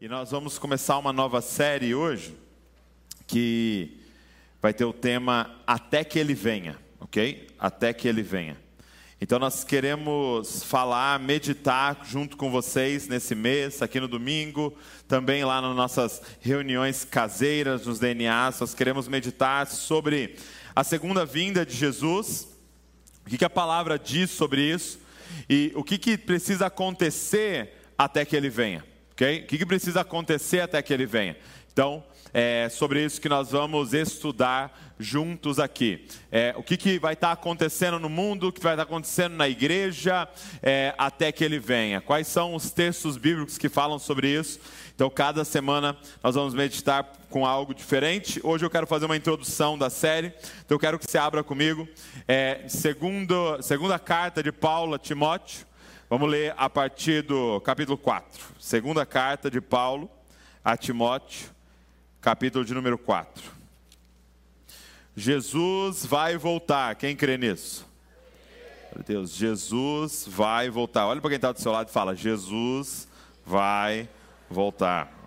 [0.00, 2.36] E nós vamos começar uma nova série hoje
[3.26, 4.00] que
[4.60, 7.46] vai ter o tema Até que Ele Venha, ok?
[7.58, 8.56] Até que Ele Venha.
[9.20, 14.72] Então nós queremos falar, meditar junto com vocês nesse mês, aqui no domingo,
[15.08, 20.36] também lá nas nossas reuniões caseiras, nos DNAs, nós queremos meditar sobre
[20.74, 22.48] a segunda vinda de Jesus,
[23.26, 24.98] o que, a palavra diz sobre isso
[25.48, 29.42] e o que, que precisa acontecer até que ele venha, ok?
[29.42, 31.36] O que, que precisa acontecer até que ele venha?
[31.72, 32.02] Então,
[32.32, 36.06] é sobre isso que nós vamos estudar juntos aqui.
[36.30, 39.48] É, o que, que vai estar acontecendo no mundo, o que vai estar acontecendo na
[39.48, 40.28] igreja,
[40.62, 42.00] é, até que ele venha.
[42.00, 44.60] Quais são os textos bíblicos que falam sobre isso?
[44.94, 48.40] Então, cada semana nós vamos meditar com algo diferente.
[48.42, 50.32] Hoje eu quero fazer uma introdução da série,
[50.64, 51.88] então eu quero que você abra comigo.
[52.26, 55.66] É, segundo, segunda carta de Paulo a Timóteo,
[56.10, 58.54] vamos ler a partir do capítulo 4.
[58.58, 60.10] Segunda carta de Paulo
[60.64, 61.50] a Timóteo
[62.20, 63.57] capítulo de número 4.
[65.18, 67.84] Jesus vai voltar, quem crê nisso?
[68.94, 71.06] Meu Deus, Jesus vai voltar.
[71.06, 73.08] Olha para quem está do seu lado e fala: Jesus
[73.44, 74.08] vai
[74.48, 75.18] voltar.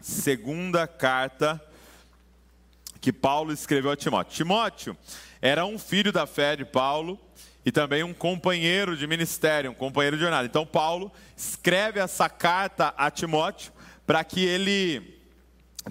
[0.00, 1.62] Segunda carta
[3.00, 4.32] que Paulo escreveu a Timóteo.
[4.34, 4.96] Timóteo
[5.40, 7.18] era um filho da fé de Paulo
[7.64, 10.46] e também um companheiro de ministério, um companheiro de jornada.
[10.46, 13.72] Então, Paulo escreve essa carta a Timóteo
[14.06, 15.18] para que ele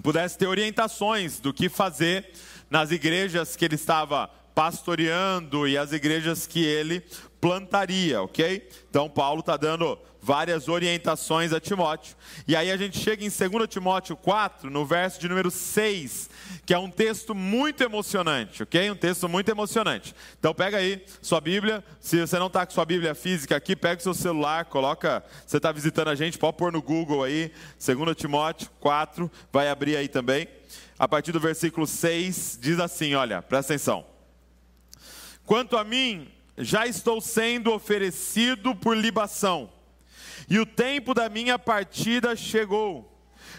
[0.02, 2.30] pudesse ter orientações do que fazer
[2.68, 7.02] nas igrejas que ele estava pastoreando e as igrejas que ele
[7.40, 8.68] plantaria, ok?
[8.88, 12.14] Então, Paulo está dando várias orientações a Timóteo.
[12.46, 16.28] E aí a gente chega em 2 Timóteo 4, no verso de número 6,
[16.66, 18.90] que é um texto muito emocionante, ok?
[18.90, 20.14] Um texto muito emocionante.
[20.38, 24.00] Então pega aí sua Bíblia, se você não está com sua Bíblia física aqui, pega
[24.00, 27.50] o seu celular, coloca, você está visitando a gente, pode pôr no Google aí,
[27.84, 30.46] 2 Timóteo 4, vai abrir aí também.
[30.98, 34.04] A partir do versículo 6, diz assim, olha, presta atenção.
[35.46, 36.28] Quanto a mim,
[36.60, 39.70] já estou sendo oferecido por libação
[40.48, 43.08] e o tempo da minha partida chegou.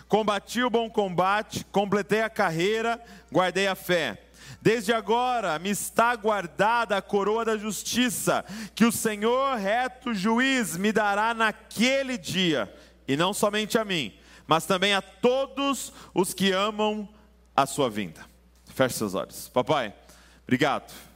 [0.09, 3.01] Combati o bom combate, completei a carreira,
[3.31, 4.21] guardei a fé.
[4.61, 8.43] Desde agora me está guardada a coroa da justiça,
[8.75, 12.71] que o Senhor reto juiz me dará naquele dia,
[13.07, 14.13] e não somente a mim,
[14.45, 17.07] mas também a todos os que amam
[17.55, 18.25] a sua vinda.
[18.65, 19.47] Feche seus olhos.
[19.47, 19.93] Papai,
[20.43, 21.10] obrigado.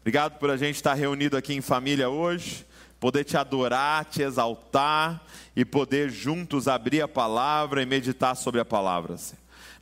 [0.00, 2.66] Obrigado por a gente estar reunido aqui em família hoje
[3.00, 5.24] poder te adorar, te exaltar
[5.56, 9.16] e poder juntos abrir a palavra e meditar sobre a palavra.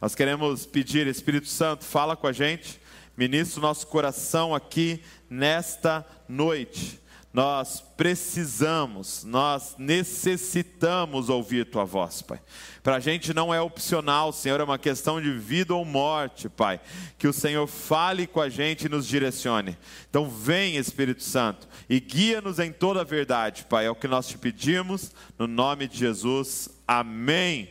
[0.01, 2.81] Nós queremos pedir, Espírito Santo, fala com a gente,
[3.17, 7.01] ministra o nosso coração aqui nesta noite
[7.39, 12.41] nós precisamos, nós necessitamos ouvir tua voz, Pai.
[12.83, 16.81] Para a gente não é opcional, Senhor, é uma questão de vida ou morte, Pai.
[17.17, 19.79] Que o Senhor fale com a gente e nos direcione.
[20.11, 23.87] Então, vem, Espírito Santo, e guia-nos em toda a verdade, Pai.
[23.87, 26.69] É o que nós te pedimos, no nome de Jesus.
[26.89, 27.69] Amém.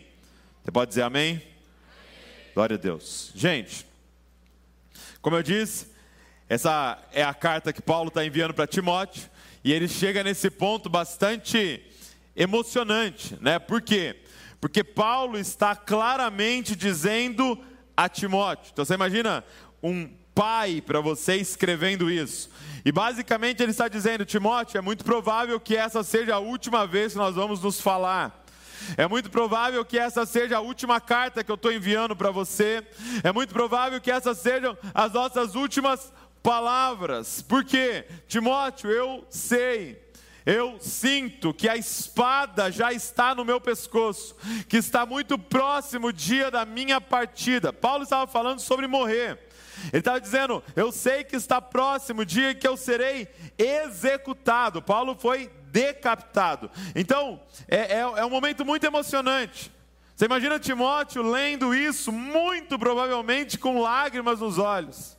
[0.64, 1.32] Você pode dizer amém?
[1.32, 1.44] amém.
[2.54, 3.34] Glória a Deus.
[3.36, 3.86] Gente,
[5.22, 5.88] como eu disse,
[6.48, 9.30] essa é a carta que Paulo está enviando para Timóteo.
[9.63, 11.84] E ele chega nesse ponto bastante
[12.35, 13.59] emocionante, né?
[13.59, 14.18] Por quê?
[14.62, 17.59] Porque Paulo está claramente dizendo
[17.95, 18.69] a Timóteo.
[18.72, 19.44] Então você imagina
[19.81, 22.50] um pai para você escrevendo isso.
[22.85, 27.13] E basicamente ele está dizendo: Timóteo, é muito provável que essa seja a última vez
[27.13, 28.45] que nós vamos nos falar.
[28.95, 32.85] É muito provável que essa seja a última carta que eu estou enviando para você.
[33.24, 36.13] É muito provável que essas sejam as nossas últimas
[36.47, 37.41] palavras.
[37.41, 40.02] Porque, Timóteo, eu sei,
[40.46, 44.34] eu sinto que a espada já está no meu pescoço,
[44.69, 47.74] que está muito próximo o dia da minha partida.
[47.74, 49.38] Paulo estava falando sobre morrer.
[49.92, 53.27] Ele estava dizendo: Eu sei que está próximo o dia que eu serei
[53.57, 54.81] executado.
[54.81, 56.72] Paulo foi decapitado.
[56.95, 59.69] Então, é, é, é um momento muito emocionante.
[60.16, 65.17] Você imagina Timóteo lendo isso, muito provavelmente com lágrimas nos olhos.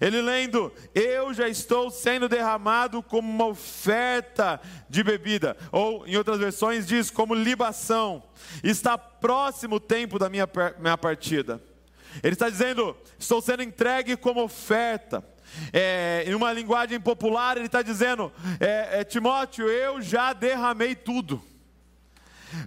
[0.00, 5.56] Ele lendo, eu já estou sendo derramado como uma oferta de bebida.
[5.72, 8.22] Ou, em outras versões, diz como libação.
[8.62, 10.48] Está próximo o tempo da minha,
[10.78, 11.62] minha partida.
[12.22, 15.24] Ele está dizendo, estou sendo entregue como oferta.
[15.72, 21.42] É, em uma linguagem popular, ele está dizendo, é, é, Timóteo, eu já derramei tudo.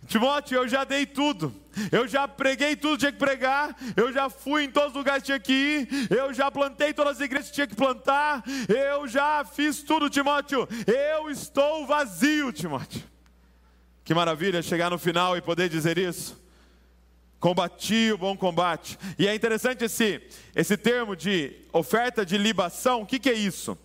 [0.08, 1.54] Timóteo, eu já dei tudo.
[1.92, 3.76] Eu já preguei tudo que tinha que pregar.
[3.96, 6.08] Eu já fui em todos os lugares que tinha que ir.
[6.12, 8.44] Eu já plantei todas as igrejas que tinha que plantar.
[8.68, 10.68] Eu já fiz tudo, Timóteo.
[10.88, 13.04] Eu estou vazio, Timóteo.
[14.04, 16.42] Que maravilha chegar no final e poder dizer isso.
[17.40, 18.98] Combati o bom combate.
[19.18, 20.22] E é interessante esse,
[20.56, 23.02] esse termo de oferta de libação.
[23.02, 23.78] O que, que é isso?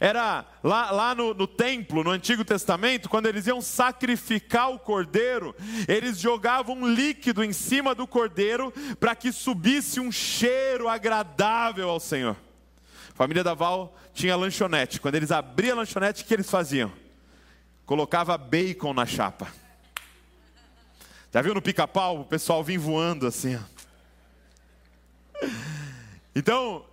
[0.00, 5.54] Era lá, lá no, no, templo, no Antigo Testamento, quando eles iam sacrificar o cordeiro,
[5.88, 12.00] eles jogavam um líquido em cima do cordeiro para que subisse um cheiro agradável ao
[12.00, 12.36] Senhor.
[13.10, 15.00] A família da Val tinha lanchonete.
[15.00, 16.92] Quando eles abriam a lanchonete, o que eles faziam?
[17.84, 19.48] Colocava bacon na chapa.
[21.32, 22.20] Já viu no pica-pau?
[22.20, 23.58] O pessoal vinha voando assim.
[26.34, 26.84] Então,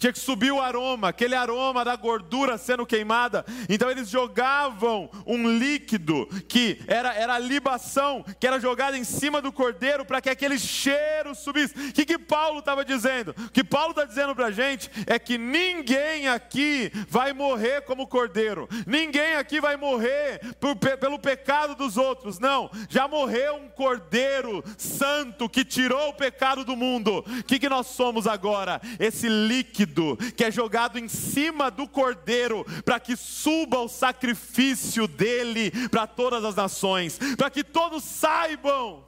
[0.00, 3.44] tinha que subir o aroma, aquele aroma da gordura sendo queimada.
[3.68, 9.42] Então eles jogavam um líquido que era, era a libação, que era jogada em cima
[9.42, 11.74] do cordeiro para que aquele cheiro subisse.
[11.78, 13.34] O que, que Paulo estava dizendo?
[13.36, 18.06] O que Paulo está dizendo para a gente é que ninguém aqui vai morrer como
[18.06, 22.38] cordeiro, ninguém aqui vai morrer por, pelo pecado dos outros.
[22.38, 27.18] Não, já morreu um cordeiro santo que tirou o pecado do mundo.
[27.18, 28.80] O que, que nós somos agora?
[28.98, 35.06] Esse líquido líquido que é jogado em cima do cordeiro, para que suba o sacrifício
[35.06, 39.04] dele para todas as nações, para que todos saibam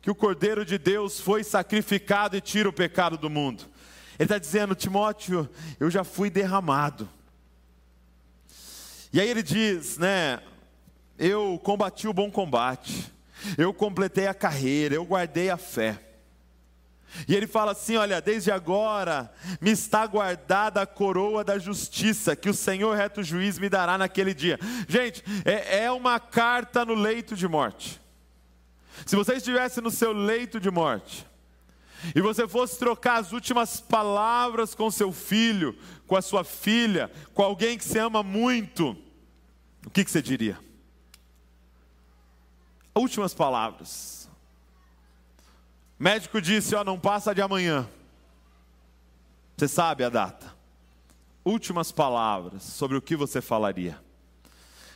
[0.00, 3.64] que o cordeiro de Deus foi sacrificado e tira o pecado do mundo.
[4.18, 5.48] Ele está dizendo, Timóteo,
[5.80, 7.08] eu já fui derramado.
[9.12, 10.40] E aí ele diz, né?
[11.18, 13.12] Eu combati o bom combate,
[13.56, 15.98] eu completei a carreira, eu guardei a fé.
[17.28, 22.48] E ele fala assim: Olha, desde agora me está guardada a coroa da justiça, que
[22.48, 24.58] o Senhor reto juiz me dará naquele dia.
[24.88, 28.00] Gente, é, é uma carta no leito de morte.
[29.06, 31.26] Se você estivesse no seu leito de morte,
[32.14, 35.76] e você fosse trocar as últimas palavras com seu filho,
[36.06, 38.96] com a sua filha, com alguém que você ama muito,
[39.86, 40.58] o que, que você diria?
[42.94, 44.23] Últimas palavras.
[45.98, 47.88] Médico disse: Ó, não passa de amanhã.
[49.56, 50.52] Você sabe a data.
[51.44, 54.02] Últimas palavras sobre o que você falaria.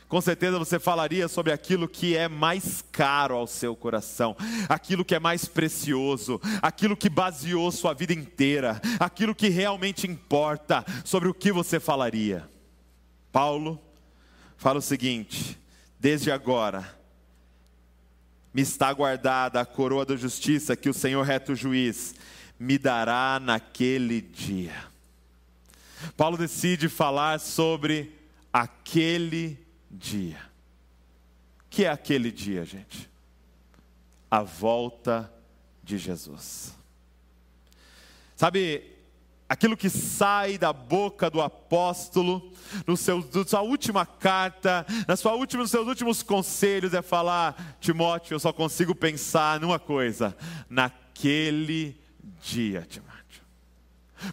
[0.09, 4.35] Com certeza você falaria sobre aquilo que é mais caro ao seu coração,
[4.67, 10.83] aquilo que é mais precioso, aquilo que baseou sua vida inteira, aquilo que realmente importa,
[11.05, 12.49] sobre o que você falaria.
[13.31, 13.79] Paulo
[14.57, 15.59] fala o seguinte:
[15.99, 16.98] desde agora,
[18.53, 22.15] me está guardada a coroa da justiça que o Senhor reto juiz
[22.59, 24.89] me dará naquele dia.
[26.15, 28.15] Paulo decide falar sobre
[28.51, 29.57] aquele
[29.89, 30.39] dia.
[31.69, 33.09] Que é aquele dia, gente?
[34.29, 35.31] A volta
[35.83, 36.73] de Jesus.
[38.35, 38.98] Sabe,
[39.49, 42.53] aquilo que sai da boca do apóstolo,
[42.85, 47.77] no seu, na sua última carta, na sua última, nos seus últimos conselhos, é falar:
[47.81, 50.37] Timóteo, eu só consigo pensar numa coisa,
[50.69, 51.99] naquele
[52.39, 53.09] dia, Timóteo.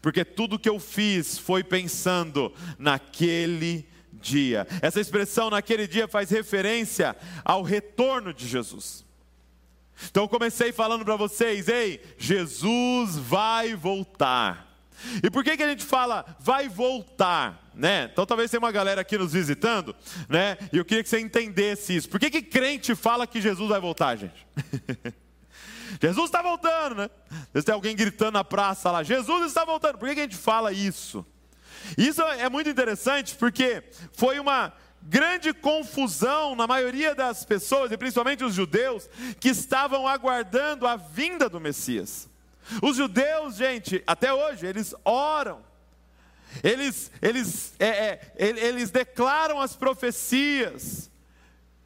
[0.02, 4.66] Porque tudo que eu fiz foi pensando naquele dia.
[4.82, 9.06] Essa expressão naquele dia faz referência ao retorno de Jesus.
[10.10, 14.65] Então eu comecei falando para vocês, ei, Jesus vai voltar.
[15.22, 17.70] E por que, que a gente fala vai voltar?
[17.74, 18.08] Né?
[18.10, 19.94] Então talvez tenha uma galera aqui nos visitando,
[20.28, 20.56] né?
[20.72, 22.08] E eu queria que você entendesse isso.
[22.08, 24.46] Por que, que crente fala que Jesus vai voltar, gente?
[26.00, 27.10] Jesus está voltando, né?
[27.54, 29.98] Às tem alguém gritando na praça lá, Jesus está voltando.
[29.98, 31.24] Por que, que a gente fala isso?
[31.96, 34.72] Isso é muito interessante porque foi uma
[35.02, 41.48] grande confusão na maioria das pessoas, e principalmente os judeus, que estavam aguardando a vinda
[41.48, 42.28] do Messias.
[42.82, 45.64] Os judeus, gente, até hoje, eles oram,
[46.62, 51.10] eles, eles, é, é, eles declaram as profecias,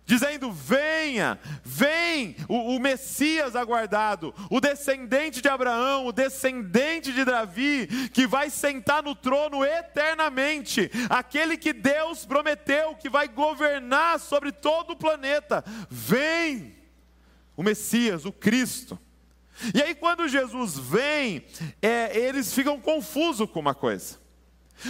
[0.04, 7.86] dizendo: venha, vem o, o, Messias aguardado, o descendente de Abraão, o descendente de Davi,
[8.12, 14.92] que vai sentar no trono eternamente, aquele que Deus prometeu que vai governar sobre todo
[14.92, 15.64] o planeta.
[15.88, 16.74] Vem,
[17.56, 18.98] o Messias, o Cristo.
[19.74, 21.44] E aí, quando Jesus vem,
[21.82, 24.18] é, eles ficam confusos com uma coisa.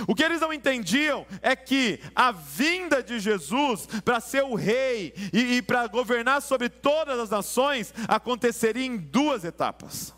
[0.07, 5.13] O que eles não entendiam é que a vinda de Jesus para ser o rei
[5.33, 10.15] e, e para governar sobre todas as nações aconteceria em duas etapas.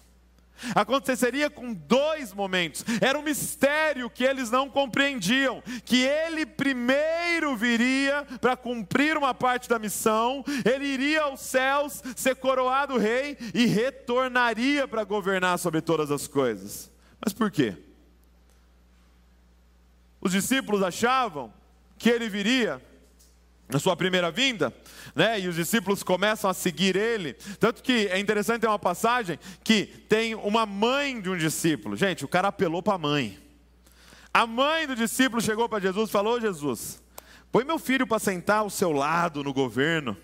[0.75, 2.85] Aconteceria com dois momentos.
[3.01, 9.69] Era um mistério que eles não compreendiam, que ele primeiro viria para cumprir uma parte
[9.69, 16.11] da missão, ele iria aos céus, ser coroado rei e retornaria para governar sobre todas
[16.11, 16.91] as coisas.
[17.21, 17.77] Mas por quê?
[20.21, 21.53] Os discípulos achavam
[21.99, 22.81] que ele viria
[23.73, 24.73] na sua primeira vinda,
[25.15, 25.41] né?
[25.41, 27.33] E os discípulos começam a seguir ele.
[27.59, 31.97] Tanto que é interessante ter uma passagem que tem uma mãe de um discípulo.
[31.97, 33.39] Gente, o cara apelou para a mãe.
[34.33, 37.03] A mãe do discípulo chegou para Jesus e falou: Jesus,
[37.51, 40.17] põe meu filho para sentar ao seu lado no governo.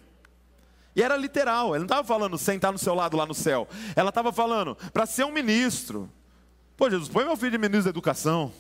[0.95, 3.67] E era literal, ele não estava falando sentar no seu lado lá no céu.
[3.97, 6.11] Ela estava falando para ser um ministro.
[6.77, 8.53] Pô, Jesus, põe meu filho de ministro da educação.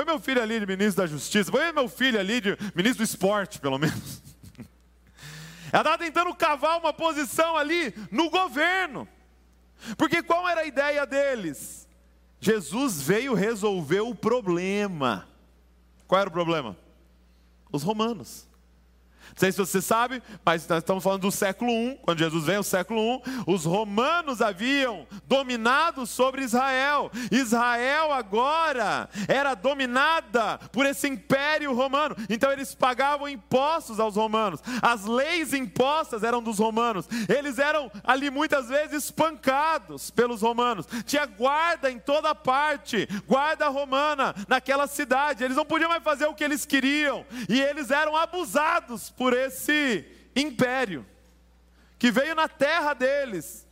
[0.00, 1.52] Põe meu filho ali de ministro da Justiça.
[1.52, 4.22] Põe meu filho ali de ministro do esporte, pelo menos.
[5.70, 9.06] Ela estava tentando cavar uma posição ali no governo.
[9.98, 11.86] Porque qual era a ideia deles?
[12.40, 15.28] Jesus veio resolver o problema.
[16.06, 16.78] Qual era o problema?
[17.70, 18.48] Os romanos.
[19.28, 22.58] Não sei se você sabe, mas nós estamos falando do século I, quando Jesus vem,
[22.58, 27.10] o século I, os romanos haviam dominado sobre Israel.
[27.30, 32.16] Israel agora era dominada por esse império romano.
[32.28, 34.60] Então eles pagavam impostos aos romanos.
[34.82, 37.08] As leis impostas eram dos romanos.
[37.28, 40.86] Eles eram ali muitas vezes espancados pelos romanos.
[41.04, 45.44] Tinha guarda em toda parte, guarda romana naquela cidade.
[45.44, 50.02] Eles não podiam mais fazer o que eles queriam e eles eram abusados por esse
[50.34, 51.04] império
[51.98, 53.68] que veio na terra deles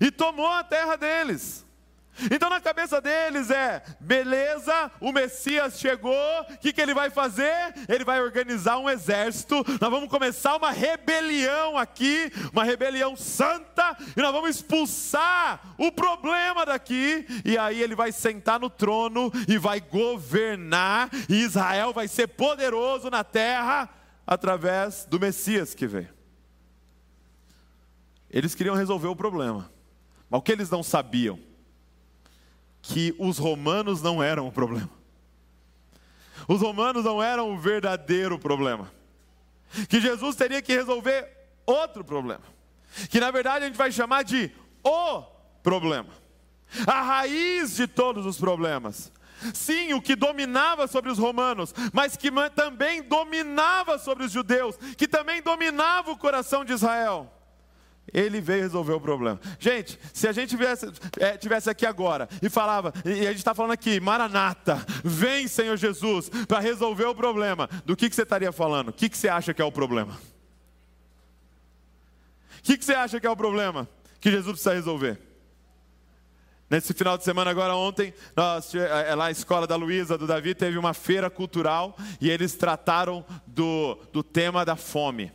[0.00, 1.66] e tomou a terra deles.
[2.30, 7.74] Então na cabeça deles é: beleza, o Messias chegou, o que, que ele vai fazer?
[7.88, 14.22] Ele vai organizar um exército, nós vamos começar uma rebelião aqui, uma rebelião santa, e
[14.22, 19.80] nós vamos expulsar o problema daqui, e aí ele vai sentar no trono e vai
[19.80, 23.90] governar, e Israel vai ser poderoso na terra
[24.26, 26.08] através do Messias que veio.
[28.28, 29.70] Eles queriam resolver o problema,
[30.28, 31.38] mas o que eles não sabiam?
[32.82, 34.90] Que os romanos não eram o problema.
[36.48, 38.90] Os romanos não eram o verdadeiro problema.
[39.88, 41.28] Que Jesus teria que resolver
[41.64, 42.42] outro problema.
[43.10, 44.50] Que na verdade a gente vai chamar de
[44.84, 45.22] o
[45.62, 46.10] problema.
[46.86, 49.12] A raiz de todos os problemas.
[49.54, 55.06] Sim, o que dominava sobre os romanos, mas que também dominava sobre os judeus, que
[55.06, 57.32] também dominava o coração de Israel.
[58.12, 59.40] Ele veio resolver o problema.
[59.58, 60.86] Gente, se a gente tivesse,
[61.18, 65.76] é, tivesse aqui agora e falava, e a gente está falando aqui, Maranata, vem Senhor
[65.76, 68.88] Jesus para resolver o problema, do que, que você estaria falando?
[68.88, 70.18] O que, que você acha que é o problema?
[72.58, 73.88] O que, que você acha que é o problema
[74.20, 75.25] que Jesus precisa resolver?
[76.68, 80.54] Nesse final de semana, agora ontem, nós, é, lá na escola da Luísa, do Davi,
[80.54, 85.32] teve uma feira cultural e eles trataram do, do tema da fome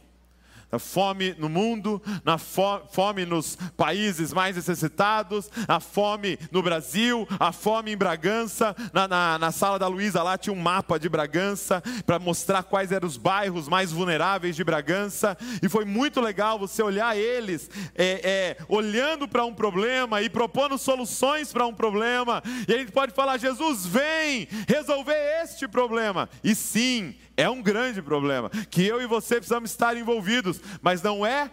[0.71, 7.51] a fome no mundo, na fome nos países mais necessitados, a fome no Brasil, a
[7.51, 8.75] fome em Bragança.
[8.93, 12.91] Na, na, na sala da Luísa lá tinha um mapa de Bragança para mostrar quais
[12.91, 15.37] eram os bairros mais vulneráveis de Bragança.
[15.61, 20.77] E foi muito legal você olhar eles é, é, olhando para um problema e propondo
[20.77, 22.41] soluções para um problema.
[22.67, 26.29] E a gente pode falar: Jesus, vem resolver este problema.
[26.43, 31.25] E sim, é um grande problema que eu e você precisamos estar envolvidos, mas não
[31.25, 31.51] é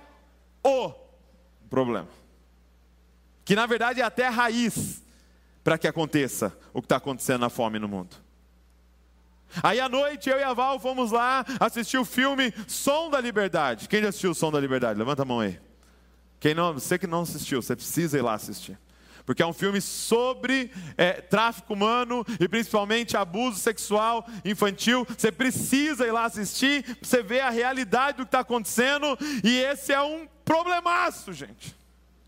[0.63, 0.93] o
[1.71, 2.09] problema.
[3.45, 5.03] Que na verdade é até a raiz
[5.65, 8.17] para que aconteça o que está acontecendo na fome no mundo.
[9.63, 13.89] Aí à noite eu e a Val fomos lá assistir o filme Som da Liberdade.
[13.89, 14.99] Quem já assistiu o Som da Liberdade?
[14.99, 15.59] Levanta a mão aí.
[16.39, 18.79] Quem não, você que não assistiu, você precisa ir lá assistir
[19.29, 25.07] porque é um filme sobre é, tráfico humano e principalmente abuso sexual infantil.
[25.07, 29.93] Você precisa ir lá assistir, você ver a realidade do que está acontecendo, e esse
[29.93, 31.77] é um problemaço, gente.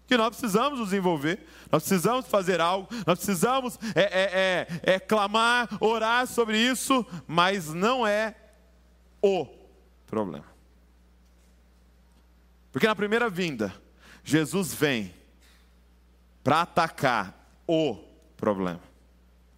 [0.07, 1.38] Que nós precisamos nos envolver,
[1.73, 7.73] nós precisamos fazer algo, nós precisamos é, é, é, é clamar, orar sobre isso, mas
[7.73, 8.35] não é
[9.23, 9.47] o
[10.07, 10.45] problema.
[12.71, 13.75] Porque na primeira vinda,
[14.23, 15.19] Jesus vem
[16.42, 17.97] para atacar o
[18.37, 18.80] problema.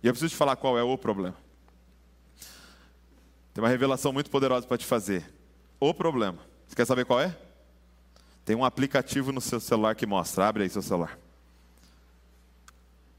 [0.02, 1.36] E eu preciso te falar qual é o problema.
[3.54, 5.32] Tem uma revelação muito poderosa para te fazer.
[5.78, 6.38] O problema.
[6.66, 7.36] Você quer saber qual é?
[8.44, 10.48] Tem um aplicativo no seu celular que mostra.
[10.48, 11.18] Abre aí seu celular.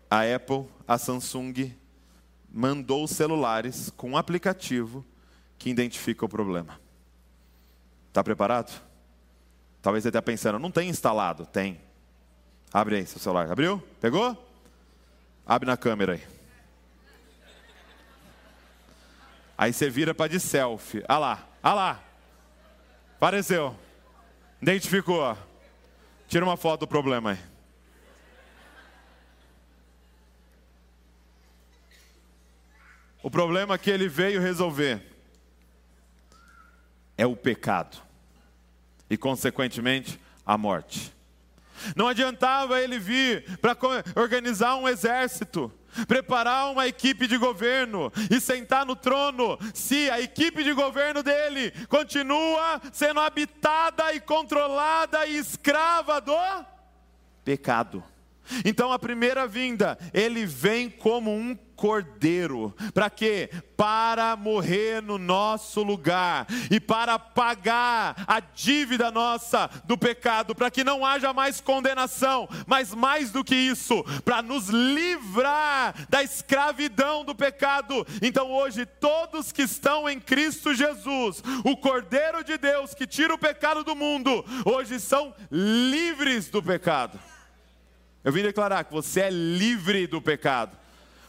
[0.10, 1.74] A Apple, a Samsung
[2.52, 5.06] mandou celulares com um aplicativo
[5.58, 6.80] que identifica o problema.
[8.10, 8.80] Está preparado?
[9.82, 11.46] Talvez você esteja pensando, não tem instalado.
[11.46, 11.82] Tem.
[12.74, 13.52] Abre aí seu celular.
[13.52, 13.82] Abriu?
[14.02, 14.36] Pegou?
[15.46, 16.24] Abre na câmera aí.
[19.56, 21.04] Aí você vira para de selfie.
[21.08, 22.04] Ah lá, ah lá.
[23.16, 23.78] Apareceu.
[24.62, 25.38] Identificou.
[26.28, 27.40] Tira uma foto do problema aí.
[33.22, 35.02] O problema que ele veio resolver
[37.18, 37.98] é o pecado
[39.10, 41.14] e, consequentemente, a morte.
[41.96, 43.78] Não adiantava ele vir para
[44.16, 45.72] organizar um exército,
[46.08, 51.72] preparar uma equipe de governo e sentar no trono, se a equipe de governo dele
[51.88, 56.36] continua sendo habitada e controlada e escrava do
[57.44, 58.04] pecado.
[58.66, 62.74] Então, a primeira vinda, ele vem como um cordeiro.
[62.94, 63.50] Para quê?
[63.76, 70.84] Para morrer no nosso lugar e para pagar a dívida nossa do pecado, para que
[70.84, 77.36] não haja mais condenação, mas mais do que isso, para nos livrar da escravidão do
[77.36, 78.08] pecado.
[78.22, 83.38] Então hoje todos que estão em Cristo Jesus, o Cordeiro de Deus que tira o
[83.38, 87.20] pecado do mundo, hoje são livres do pecado.
[88.24, 90.78] Eu vim declarar que você é livre do pecado.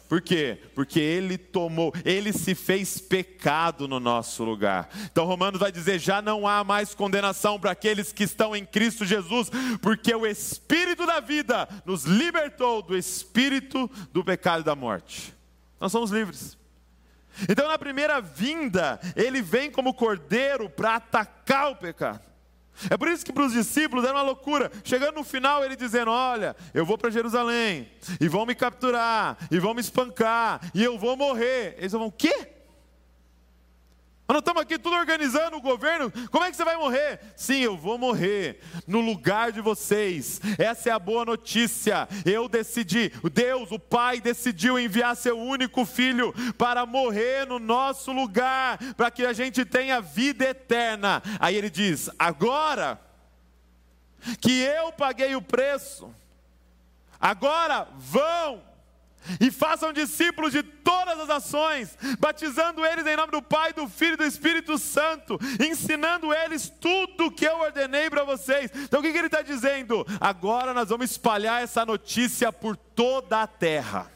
[0.09, 0.59] Por quê?
[0.75, 4.89] Porque ele tomou, ele se fez pecado no nosso lugar.
[5.11, 9.05] Então Romanos vai dizer: já não há mais condenação para aqueles que estão em Cristo
[9.05, 15.35] Jesus, porque o Espírito da vida nos libertou do espírito do pecado e da morte.
[15.81, 16.57] Nós somos livres.
[17.49, 22.34] Então, na primeira vinda, ele vem como cordeiro para atacar o pecado.
[22.91, 24.71] É por isso que para os discípulos era uma loucura.
[24.83, 27.89] Chegando no final, ele dizendo: Olha, eu vou para Jerusalém,
[28.21, 31.77] e vão me capturar, e vão me espancar, e eu vou morrer.
[31.79, 32.54] Eles vão: Quê?
[34.27, 36.11] Nós estamos aqui tudo organizando o governo.
[36.31, 37.21] Como é que você vai morrer?
[37.37, 40.41] Sim, eu vou morrer no lugar de vocês.
[40.59, 42.09] Essa é a boa notícia.
[42.25, 48.79] Eu decidi, Deus, o Pai, decidiu enviar seu único filho para morrer no nosso lugar,
[48.95, 51.23] para que a gente tenha vida eterna.
[51.39, 52.99] Aí ele diz: agora
[54.41, 56.15] que eu paguei o preço,
[57.21, 58.63] agora vão
[59.41, 64.15] e façam discípulos de todas as ações, batizando eles em nome do Pai, do Filho
[64.15, 68.71] e do Espírito Santo, ensinando eles tudo o que eu ordenei para vocês.
[68.75, 70.07] Então o que, que ele está dizendo?
[70.21, 74.11] Agora nós vamos espalhar essa notícia por toda a terra,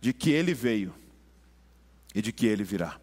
[0.00, 0.94] de que ele veio
[2.14, 2.96] e de que ele virá,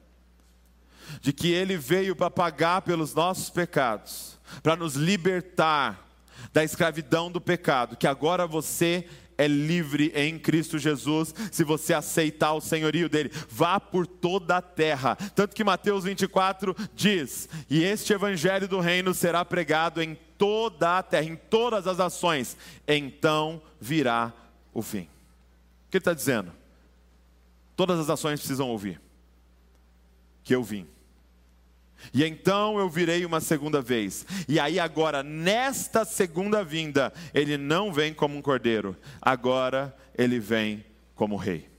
[1.20, 6.08] de que ele veio para pagar pelos nossos pecados, para nos libertar
[6.54, 9.08] da escravidão do pecado, que agora você
[9.42, 13.32] é livre em Cristo Jesus, se você aceitar o senhorio dele.
[13.50, 15.16] Vá por toda a terra.
[15.16, 21.04] Tanto que Mateus 24 diz: E este evangelho do reino será pregado em toda a
[21.04, 22.56] terra, em todas as ações.
[22.88, 24.32] Então virá
[24.74, 25.04] o fim.
[25.88, 26.52] O que ele está dizendo?
[27.76, 29.02] Todas as ações precisam ouvir
[30.44, 30.88] que eu vim.
[32.14, 34.26] E então eu virei uma segunda vez.
[34.48, 40.86] E aí, agora, nesta segunda vinda, ele não vem como um cordeiro, agora ele vem
[41.16, 41.70] como rei.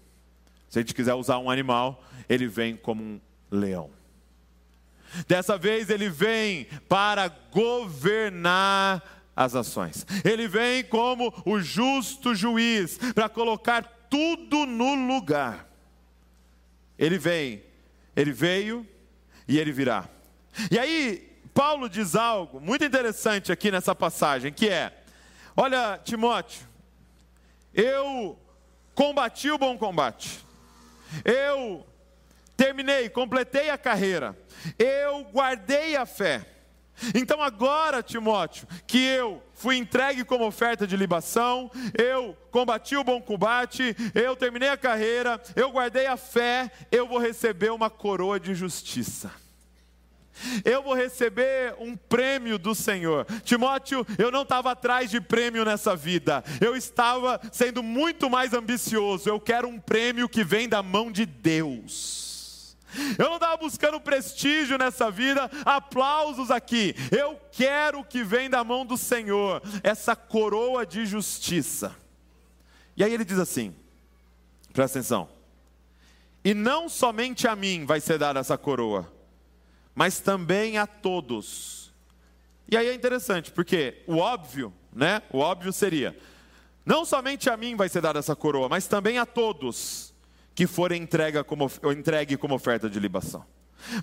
[0.68, 3.90] Se a gente quiser usar um animal, ele vem como um leão.
[5.28, 9.02] Dessa vez ele vem para governar
[9.37, 10.06] as ações.
[10.24, 15.68] Ele vem como o justo juiz para colocar tudo no lugar.
[16.98, 17.62] Ele vem,
[18.14, 18.87] ele veio
[19.46, 20.09] e ele virá.
[20.70, 24.92] E aí, Paulo diz algo muito interessante aqui nessa passagem, que é:
[25.57, 26.66] Olha, Timóteo,
[27.74, 28.38] eu
[28.94, 30.44] combati o bom combate,
[31.24, 31.87] eu
[32.57, 34.37] terminei, completei a carreira,
[34.78, 36.46] eu guardei a fé.
[37.14, 43.22] Então agora, Timóteo, que eu fui entregue como oferta de libação, eu combati o bom
[43.22, 48.57] combate, eu terminei a carreira, eu guardei a fé, eu vou receber uma coroa de
[48.57, 49.31] justiça
[50.64, 53.27] eu vou receber um prêmio do Senhor.
[53.44, 59.29] Timóteo, eu não estava atrás de prêmio nessa vida, eu estava sendo muito mais ambicioso.
[59.29, 62.32] Eu quero um prêmio que vem da mão de Deus.
[63.18, 66.94] Eu não estava buscando prestígio nessa vida, aplausos aqui.
[67.11, 71.94] Eu quero que vem da mão do Senhor, essa coroa de justiça.
[72.96, 73.74] E aí ele diz assim:
[74.72, 75.28] presta atenção.
[76.44, 79.12] E não somente a mim vai ser dada essa coroa,
[79.94, 81.92] mas também a todos.
[82.68, 85.22] E aí é interessante, porque o óbvio, né?
[85.31, 86.18] O óbvio seria:
[86.85, 90.12] não somente a mim vai ser dada essa coroa, mas também a todos
[90.55, 93.45] que forem entregue como, entregue como oferta de libação.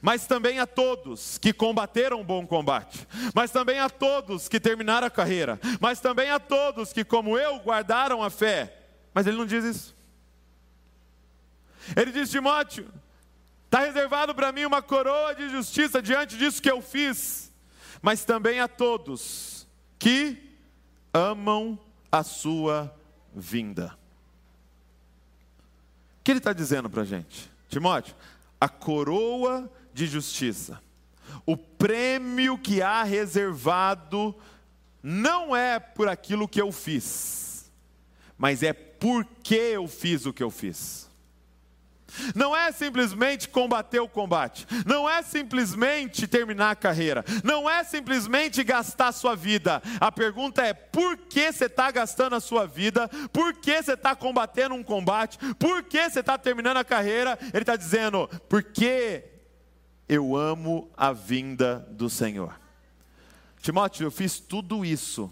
[0.01, 5.07] mas também a todos que combateram o bom combate, mas também a todos que terminaram
[5.07, 8.75] a carreira, mas também a todos que, como eu, guardaram a fé.
[9.13, 9.95] Mas ele não diz isso.
[11.95, 12.87] Ele diz: Timóteo,
[13.65, 17.51] está reservado para mim uma coroa de justiça diante disso que eu fiz,
[18.01, 20.57] mas também a todos que
[21.13, 21.77] amam
[22.11, 22.95] a sua
[23.33, 23.98] vinda.
[26.19, 27.49] O que ele está dizendo para a gente?
[27.67, 28.15] Timóteo,
[28.59, 30.81] a coroa de justiça,
[31.45, 34.35] o prêmio que há reservado,
[35.01, 37.71] não é por aquilo que eu fiz,
[38.37, 41.08] mas é porque eu fiz o que eu fiz.
[42.35, 48.63] Não é simplesmente combater o combate, não é simplesmente terminar a carreira, não é simplesmente
[48.63, 49.81] gastar a sua vida.
[49.99, 53.07] A pergunta é: por que você está gastando a sua vida?
[53.31, 55.37] Por que você está combatendo um combate?
[55.55, 57.37] Por que você está terminando a carreira?
[57.53, 59.23] Ele está dizendo: porque
[60.07, 62.59] eu amo a vinda do Senhor.
[63.61, 65.31] Timóteo, eu fiz tudo isso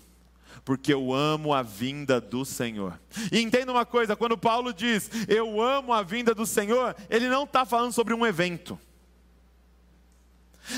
[0.63, 2.99] porque eu amo a vinda do Senhor.
[3.31, 7.43] E entenda uma coisa: quando Paulo diz eu amo a vinda do Senhor, ele não
[7.43, 8.79] está falando sobre um evento.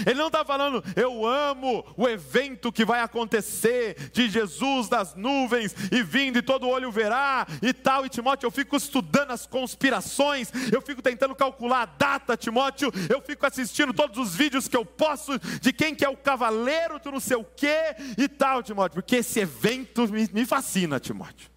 [0.05, 5.75] Ele não está falando, eu amo o evento que vai acontecer de Jesus das nuvens
[5.91, 8.05] e vindo e todo olho verá e tal.
[8.05, 13.21] E Timóteo, eu fico estudando as conspirações, eu fico tentando calcular a data, Timóteo, eu
[13.21, 17.11] fico assistindo todos os vídeos que eu posso de quem que é o cavaleiro do
[17.11, 21.49] não sei o que e tal, Timóteo, porque esse evento me, me fascina, Timóteo.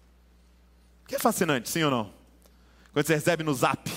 [1.07, 2.13] Que é fascinante, sim ou não?
[2.91, 3.89] Quando você recebe no zap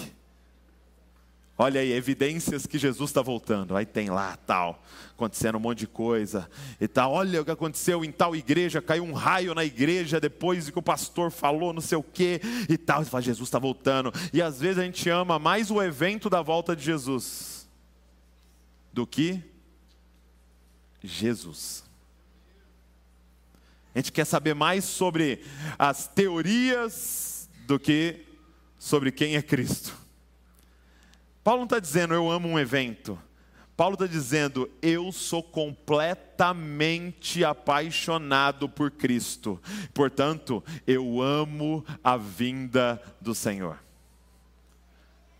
[1.58, 3.74] Olha aí, evidências que Jesus está voltando.
[3.74, 7.12] Aí tem lá, tal, acontecendo um monte de coisa e tal.
[7.12, 10.82] Olha o que aconteceu em tal igreja, caiu um raio na igreja depois que o
[10.82, 13.02] pastor falou não sei o que e tal.
[13.02, 14.12] Você fala, Jesus está voltando.
[14.34, 17.66] E às vezes a gente ama mais o evento da volta de Jesus
[18.92, 19.42] do que
[21.02, 21.84] Jesus.
[23.94, 25.42] A gente quer saber mais sobre
[25.78, 28.26] as teorias do que
[28.78, 30.05] sobre quem é Cristo.
[31.46, 33.16] Paulo não está dizendo eu amo um evento.
[33.76, 39.62] Paulo está dizendo eu sou completamente apaixonado por Cristo.
[39.94, 43.78] Portanto, eu amo a vinda do Senhor.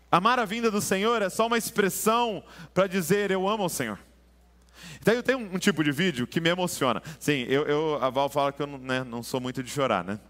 [0.09, 2.41] Amar a vinda do Senhor é só uma expressão
[2.73, 3.99] para dizer eu amo o Senhor.
[5.01, 7.03] Então eu tenho um tipo de vídeo que me emociona.
[7.19, 10.05] Sim, eu, eu a Val fala que eu não, né, não sou muito de chorar,
[10.05, 10.21] né?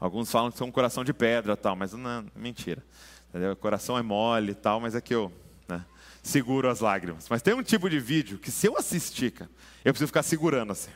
[0.00, 2.82] Alguns falam que sou um coração de pedra tal, mas não, mentira.
[3.32, 5.32] O coração é mole e tal, mas é que eu
[5.68, 5.84] né,
[6.22, 7.28] seguro as lágrimas.
[7.28, 9.50] Mas tem um tipo de vídeo que se eu assistir, cara,
[9.84, 10.90] eu preciso ficar segurando assim.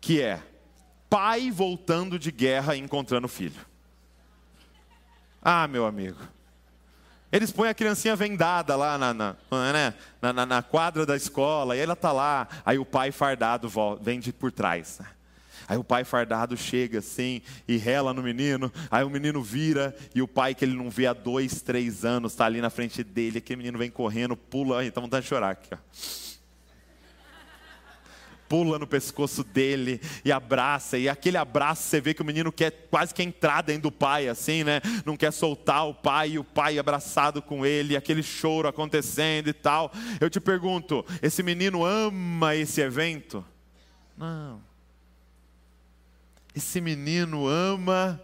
[0.00, 0.42] Que é
[1.08, 3.60] pai voltando de guerra e encontrando filho.
[5.42, 6.18] Ah, meu amigo.
[7.30, 9.36] Eles põem a criancinha vendada lá na, na,
[9.72, 13.70] né, na, na, na quadra da escola, e ela está lá, aí o pai fardado
[14.00, 14.98] vem de por trás.
[15.00, 15.06] Né?
[15.68, 18.72] Aí o pai fardado chega assim e rela no menino.
[18.90, 22.32] Aí o menino vira e o pai, que ele não vê há dois, três anos,
[22.32, 23.38] está ali na frente dele.
[23.38, 24.84] Aquele menino vem correndo, pula.
[24.84, 25.78] Está vontade de chorar aqui, ó.
[28.48, 30.98] Pula no pescoço dele e abraça.
[30.98, 34.28] E aquele abraço, você vê que o menino quer quase que entrar dentro do pai,
[34.28, 34.82] assim, né?
[35.06, 39.54] Não quer soltar o pai e o pai abraçado com ele, aquele choro acontecendo e
[39.54, 39.90] tal.
[40.20, 43.42] Eu te pergunto: esse menino ama esse evento?
[44.18, 44.71] Não.
[46.54, 48.20] Esse menino ama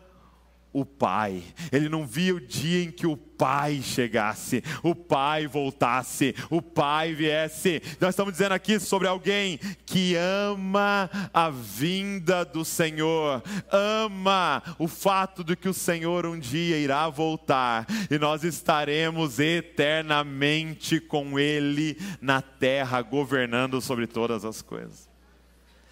[0.72, 1.42] o pai.
[1.72, 7.14] Ele não via o dia em que o pai chegasse, o pai voltasse, o pai
[7.14, 7.80] viesse.
[8.00, 15.42] Nós estamos dizendo aqui sobre alguém que ama a vinda do Senhor, ama o fato
[15.42, 22.42] de que o Senhor um dia irá voltar e nós estaremos eternamente com Ele na
[22.42, 25.08] terra, governando sobre todas as coisas.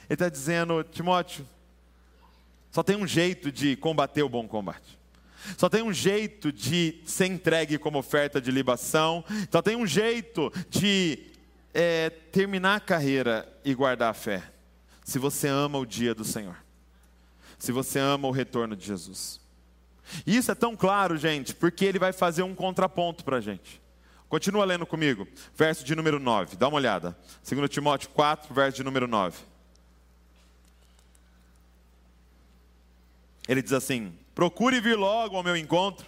[0.09, 1.46] Ele está dizendo, Timóteo,
[2.77, 4.99] só tem um jeito de combater o bom combate.
[5.57, 9.25] Só tem um jeito de ser entregue como oferta de libação.
[9.51, 11.21] Só tem um jeito de
[11.73, 14.43] é, terminar a carreira e guardar a fé.
[15.03, 16.55] Se você ama o dia do Senhor.
[17.59, 19.41] Se você ama o retorno de Jesus.
[20.27, 23.81] E isso é tão claro, gente, porque ele vai fazer um contraponto para a gente.
[24.29, 27.17] Continua lendo comigo, verso de número 9, dá uma olhada.
[27.49, 29.56] 2 Timóteo 4, verso de número 9.
[33.49, 36.07] Ele diz assim: procure vir logo ao meu encontro,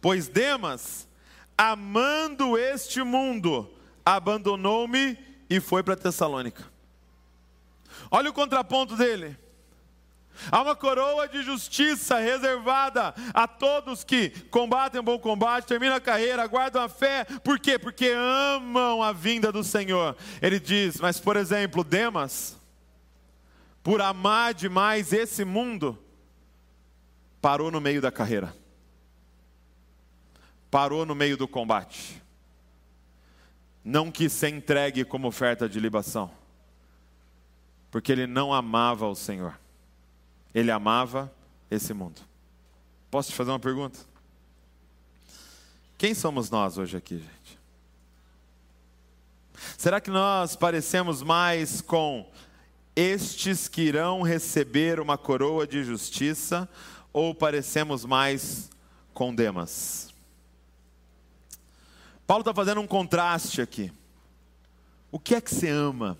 [0.00, 1.08] pois Demas,
[1.56, 3.70] amando este mundo,
[4.04, 6.64] abandonou-me e foi para Tessalônica.
[8.10, 9.36] Olha o contraponto dele.
[10.50, 16.00] Há uma coroa de justiça reservada a todos que combatem o bom combate, terminam a
[16.00, 17.24] carreira, guardam a fé.
[17.44, 17.78] Por quê?
[17.78, 20.16] Porque amam a vinda do Senhor.
[20.42, 22.58] Ele diz, mas por exemplo, Demas,
[23.82, 25.98] por amar demais esse mundo,
[27.44, 28.56] parou no meio da carreira,
[30.70, 32.22] parou no meio do combate,
[33.84, 36.30] não quis ser entregue como oferta de libação,
[37.90, 39.60] porque ele não amava o Senhor.
[40.54, 41.30] Ele amava
[41.70, 42.22] esse mundo.
[43.10, 43.98] Posso te fazer uma pergunta?
[45.98, 47.58] Quem somos nós hoje aqui, gente?
[49.76, 52.26] Será que nós parecemos mais com
[52.96, 56.66] estes que irão receber uma coroa de justiça
[57.14, 58.68] ou parecemos mais
[59.14, 60.12] com Demas?
[62.26, 63.92] Paulo está fazendo um contraste aqui.
[65.12, 66.18] O que é que você ama?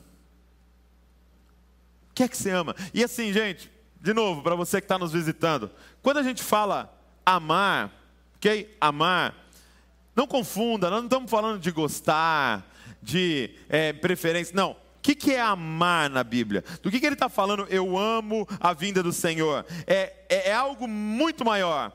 [2.10, 2.76] O que é que você ama?
[2.94, 6.96] E assim, gente, de novo, para você que está nos visitando, quando a gente fala
[7.26, 7.90] amar,
[8.36, 8.76] ok?
[8.80, 9.34] Amar,
[10.14, 12.70] não confunda, nós não estamos falando de gostar,
[13.02, 14.76] de é, preferência, não.
[15.04, 16.64] O que, que é amar na Bíblia?
[16.80, 17.66] Do que, que ele está falando?
[17.68, 19.66] Eu amo a vinda do Senhor.
[19.86, 21.92] É, é, é algo muito maior.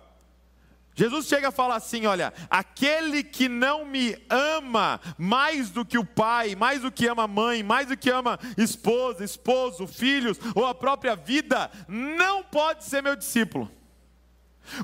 [0.93, 6.06] Jesus chega a falar assim: olha, aquele que não me ama mais do que o
[6.06, 10.67] pai, mais do que ama a mãe, mais do que ama esposa, esposo, filhos ou
[10.67, 13.72] a própria vida, não pode ser meu discípulo.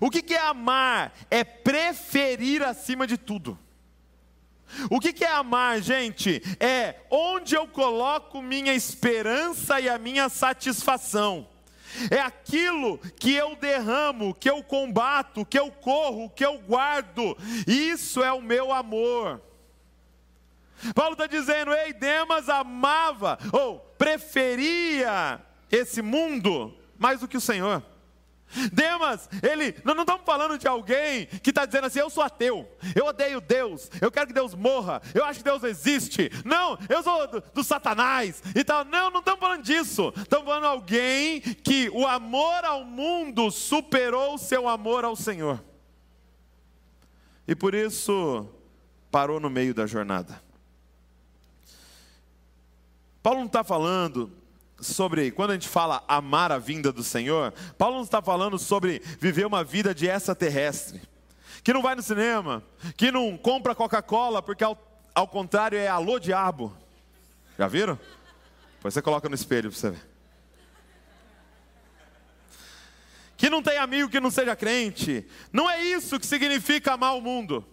[0.02, 1.14] O que é amar?
[1.30, 3.60] É preferir acima de tudo.
[4.90, 6.42] O que é amar, gente?
[6.60, 11.48] É onde eu coloco minha esperança e a minha satisfação
[12.12, 18.24] é aquilo que eu derramo, que eu combato, que eu corro, que eu guardo, isso
[18.24, 19.42] é o meu amor.
[20.94, 27.84] Paulo está dizendo: Ei, Demas amava ou preferia esse mundo mais do que o Senhor.
[28.72, 32.70] Demas, ele, nós não estamos falando de alguém que está dizendo assim: eu sou ateu,
[32.96, 36.32] eu odeio Deus, eu quero que Deus morra, eu acho que Deus existe.
[36.44, 38.86] Não, eu sou do, do Satanás e tal.
[38.86, 40.14] Não, não estamos falando disso.
[40.18, 45.64] Estamos falando de alguém que o amor ao mundo superou o seu amor ao Senhor.
[47.48, 48.48] E por isso
[49.12, 50.42] parou no meio da jornada.
[53.22, 54.32] Paulo não está falando
[54.86, 59.02] sobre, quando a gente fala amar a vinda do Senhor, Paulo não está falando sobre
[59.20, 61.02] viver uma vida de extraterrestre,
[61.64, 62.64] que não vai no cinema,
[62.96, 64.78] que não compra Coca-Cola, porque ao,
[65.14, 66.76] ao contrário é alô diabo.
[67.58, 68.00] Já viram?
[68.76, 70.10] Depois você coloca no espelho para você ver.
[73.38, 75.26] Que não tem amigo que não seja crente.
[75.52, 77.66] Não é isso que significa amar o mundo.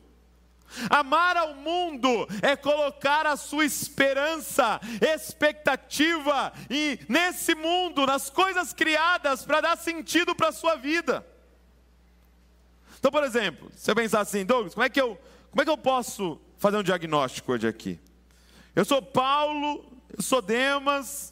[0.90, 9.44] Amar ao mundo é colocar a sua esperança, expectativa e nesse mundo, nas coisas criadas
[9.44, 11.26] para dar sentido para a sua vida.
[12.98, 15.18] Então, por exemplo, se eu pensar assim, Douglas, como é que eu,
[15.50, 17.98] como é que eu posso fazer um diagnóstico hoje aqui?
[18.74, 19.84] Eu sou Paulo,
[20.16, 21.31] eu sou Demas.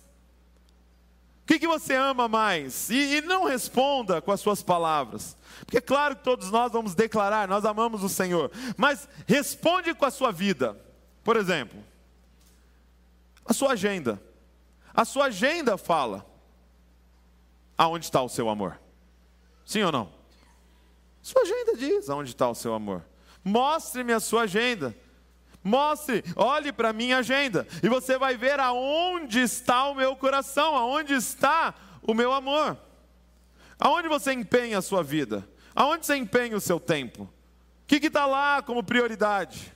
[1.50, 2.90] Que, que você ama mais?
[2.90, 5.36] E, e não responda com as suas palavras.
[5.64, 10.06] Porque é claro que todos nós vamos declarar, nós amamos o Senhor, mas responde com
[10.06, 10.80] a sua vida.
[11.24, 11.82] Por exemplo,
[13.44, 14.22] a sua agenda.
[14.94, 16.24] A sua agenda fala
[17.76, 18.80] aonde está o seu amor.
[19.66, 20.08] Sim ou não?
[21.20, 23.04] Sua agenda diz aonde está o seu amor.
[23.42, 24.96] Mostre-me a sua agenda.
[25.62, 30.74] Mostre, olhe para a minha agenda e você vai ver aonde está o meu coração,
[30.74, 32.78] aonde está o meu amor.
[33.78, 35.46] Aonde você empenha a sua vida?
[35.74, 37.24] Aonde você empenha o seu tempo?
[37.24, 37.30] O
[37.86, 39.72] que está lá como prioridade?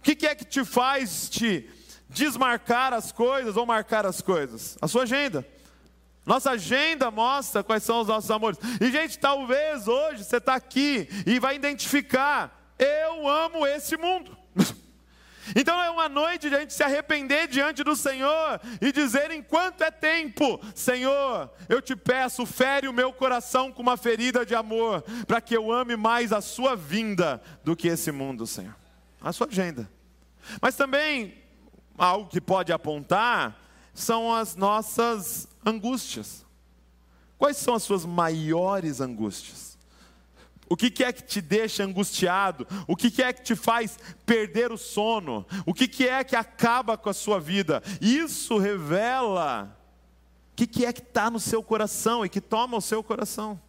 [0.00, 1.68] O que, que é que te faz te
[2.08, 4.76] desmarcar as coisas ou marcar as coisas?
[4.80, 5.46] A sua agenda.
[6.24, 8.58] Nossa agenda mostra quais são os nossos amores.
[8.80, 14.36] E, gente, talvez hoje você está aqui e vai identificar: eu amo esse mundo.
[15.54, 19.82] Então é uma noite de a gente se arrepender diante do Senhor e dizer: enquanto
[19.82, 25.02] é tempo, Senhor, eu te peço, fere o meu coração com uma ferida de amor,
[25.26, 28.74] para que eu ame mais a Sua vinda do que esse mundo, Senhor.
[29.20, 29.90] A Sua agenda.
[30.62, 31.34] Mas também,
[31.98, 33.60] algo que pode apontar
[33.92, 36.44] são as nossas angústias.
[37.38, 39.73] Quais são as suas maiores angústias?
[40.74, 42.66] O que, é que te deixa angustiado?
[42.88, 45.46] O que, é que te faz perder o sono?
[45.64, 47.80] O que, é que acaba com a sua vida?
[48.00, 49.78] Isso revela
[50.52, 53.62] o que é que está no seu coração e que toma o seu coração.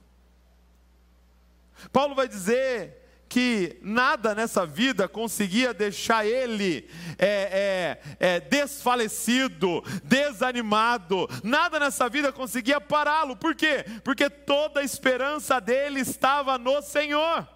[1.94, 11.28] Paulo vai dizer que nada nessa vida conseguia deixar ele é, é, é, desfalecido, desanimado,
[11.44, 13.86] nada nessa vida conseguia pará-lo, por quê?
[14.04, 17.48] Porque toda a esperança dele estava no Senhor.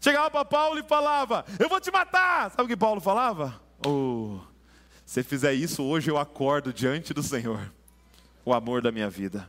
[0.00, 2.50] Chegava para Paulo e falava: Eu vou te matar.
[2.50, 3.60] Sabe o que Paulo falava?
[3.86, 4.40] Oh,
[5.06, 7.72] se fizer isso hoje, eu acordo diante do Senhor,
[8.44, 9.48] o amor da minha vida.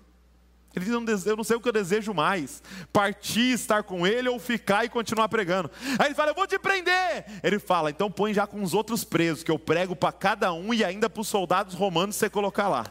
[0.76, 4.40] Ele diz: Eu não sei o que eu desejo mais, partir, estar com ele ou
[4.40, 5.70] ficar e continuar pregando.
[6.00, 7.26] Aí ele fala: Eu vou te prender.
[7.44, 10.74] Ele fala: Então põe já com os outros presos, que eu prego para cada um
[10.74, 12.86] e ainda para os soldados romanos você colocar lá.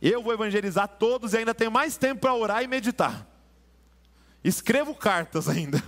[0.00, 3.26] Eu vou evangelizar todos e ainda tenho mais tempo para orar e meditar.
[4.42, 5.82] Escrevo cartas ainda,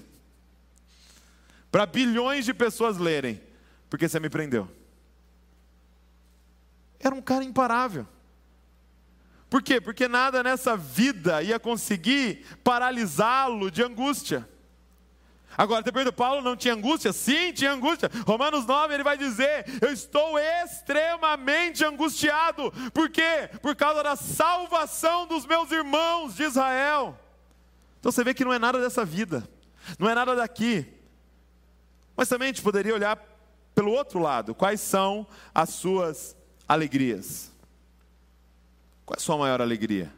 [1.71, 3.41] para bilhões de pessoas lerem,
[3.89, 4.69] porque você me prendeu.
[7.01, 8.07] Era um cara imparável.
[9.57, 9.81] Por quê?
[9.81, 14.47] Porque nada nessa vida ia conseguir paralisá-lo de angústia.
[15.57, 17.11] Agora, depois do Paulo não tinha angústia?
[17.11, 18.11] Sim, tinha angústia.
[18.27, 22.71] Romanos 9 ele vai dizer: Eu estou extremamente angustiado.
[22.93, 23.49] Por quê?
[23.63, 27.19] Por causa da salvação dos meus irmãos de Israel.
[27.99, 29.49] Então você vê que não é nada dessa vida,
[29.99, 30.87] não é nada daqui.
[32.15, 33.19] Mas também a gente poderia olhar
[33.75, 36.37] pelo outro lado: quais são as suas
[36.69, 37.56] alegrias?
[39.07, 40.13] Qual é a sua maior alegria?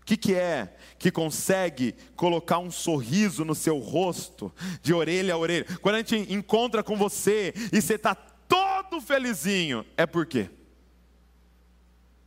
[0.00, 5.36] O que, que é que consegue colocar um sorriso no seu rosto, de orelha a
[5.36, 5.66] orelha?
[5.82, 10.48] Quando a gente encontra com você e você está todo felizinho, é por quê?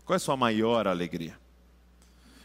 [0.05, 1.37] Qual é a sua maior alegria?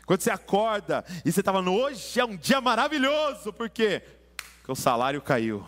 [0.06, 4.02] Quando você acorda e você estava no hoje é um dia maravilhoso, por quê?
[4.56, 5.64] Porque o salário caiu.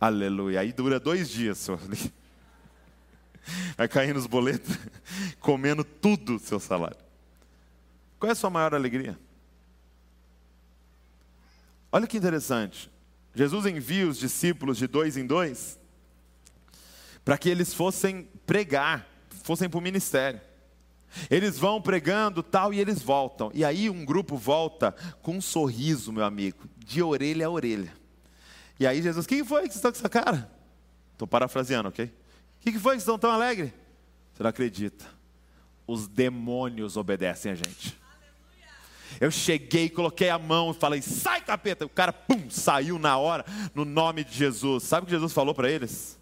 [0.00, 0.60] Aleluia.
[0.60, 1.78] Aí dura dois dias, senhor
[3.76, 4.76] vai cair nos boletos,
[5.40, 6.98] comendo tudo o seu salário.
[8.18, 9.18] Qual é a sua maior alegria?
[11.92, 12.90] Olha que interessante.
[13.34, 15.78] Jesus envia os discípulos de dois em dois
[17.24, 19.08] para que eles fossem pregar,
[19.42, 20.40] fossem para o ministério.
[21.30, 23.50] Eles vão pregando tal e eles voltam.
[23.54, 27.92] E aí um grupo volta com um sorriso, meu amigo, de orelha a orelha.
[28.78, 30.50] E aí Jesus, quem foi que está com essa cara?
[31.12, 32.12] Estou parafraseando, ok?
[32.64, 33.72] O que, foi que estão tão alegres?
[34.32, 35.04] Você não acredita?
[35.86, 37.94] Os demônios obedecem a gente.
[39.20, 41.84] Eu cheguei, coloquei a mão e falei, sai capeta.
[41.84, 44.84] O cara, pum, saiu na hora, no nome de Jesus.
[44.84, 46.18] Sabe o que Jesus falou para eles?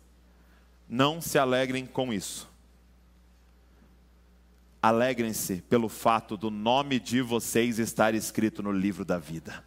[0.88, 2.50] Não se alegrem com isso.
[4.82, 9.64] Alegrem-se pelo fato do nome de vocês estar escrito no livro da vida.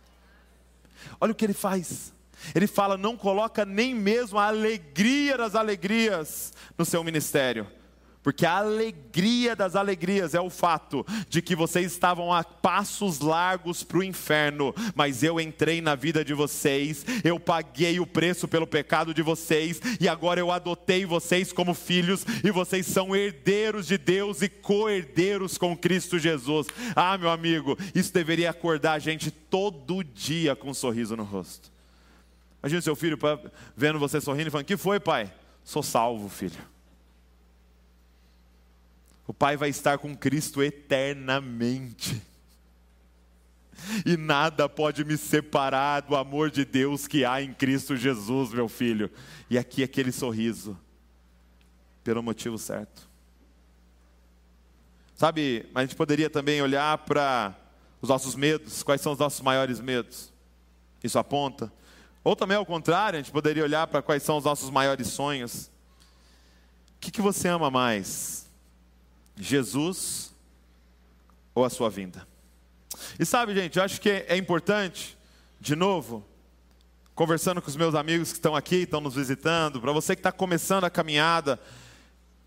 [1.22, 2.14] Olha o que ele faz.
[2.54, 7.68] Ele fala: não coloca nem mesmo a alegria das alegrias no seu ministério.
[8.26, 13.84] Porque a alegria das alegrias é o fato de que vocês estavam a passos largos
[13.84, 18.66] para o inferno, mas eu entrei na vida de vocês, eu paguei o preço pelo
[18.66, 23.96] pecado de vocês, e agora eu adotei vocês como filhos, e vocês são herdeiros de
[23.96, 26.66] Deus e co-herdeiros com Cristo Jesus.
[26.96, 31.75] Ah, meu amigo, isso deveria acordar a gente todo dia com um sorriso no rosto.
[32.66, 33.16] Imagina seu filho
[33.78, 35.32] vendo você sorrindo e falando: Que foi, pai?
[35.64, 36.58] Sou salvo, filho.
[39.28, 42.20] O pai vai estar com Cristo eternamente.
[44.04, 48.68] E nada pode me separar do amor de Deus que há em Cristo Jesus, meu
[48.68, 49.12] filho.
[49.48, 50.76] E aqui aquele sorriso,
[52.04, 53.08] pelo motivo certo.
[55.14, 57.56] Sabe, a gente poderia também olhar para
[58.02, 60.34] os nossos medos, quais são os nossos maiores medos?
[61.04, 61.72] Isso aponta
[62.26, 65.72] ou também ao contrário, a gente poderia olhar para quais são os nossos maiores sonhos.
[66.98, 68.50] O que, que você ama mais?
[69.38, 70.34] Jesus
[71.54, 72.28] ou a sua vinda?
[73.20, 75.16] E sabe, gente, eu acho que é importante,
[75.62, 76.26] de novo,
[77.14, 80.32] conversando com os meus amigos que estão aqui, estão nos visitando, para você que está
[80.32, 81.60] começando a caminhada,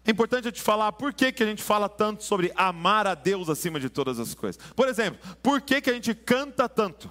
[0.04, 3.14] é importante eu te falar por que, que a gente fala tanto sobre amar a
[3.14, 4.60] Deus acima de todas as coisas.
[4.74, 7.08] Por exemplo, por que, que a gente canta tanto?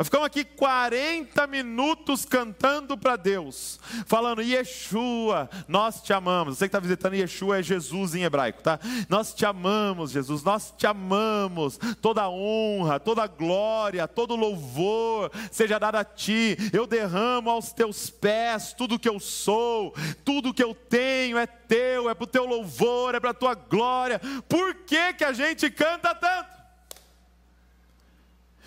[0.00, 6.56] Nós ficamos aqui 40 minutos cantando para Deus, falando Yeshua, nós te amamos.
[6.56, 8.80] Você que está visitando Yeshua é Jesus em hebraico, tá?
[9.10, 11.78] Nós te amamos, Jesus, nós te amamos.
[12.00, 16.56] Toda honra, toda glória, todo louvor seja dado a ti.
[16.72, 22.08] Eu derramo aos teus pés tudo que eu sou, tudo que eu tenho é teu,
[22.08, 24.18] é para o teu louvor, é para a tua glória.
[24.48, 26.59] Por que, que a gente canta tanto?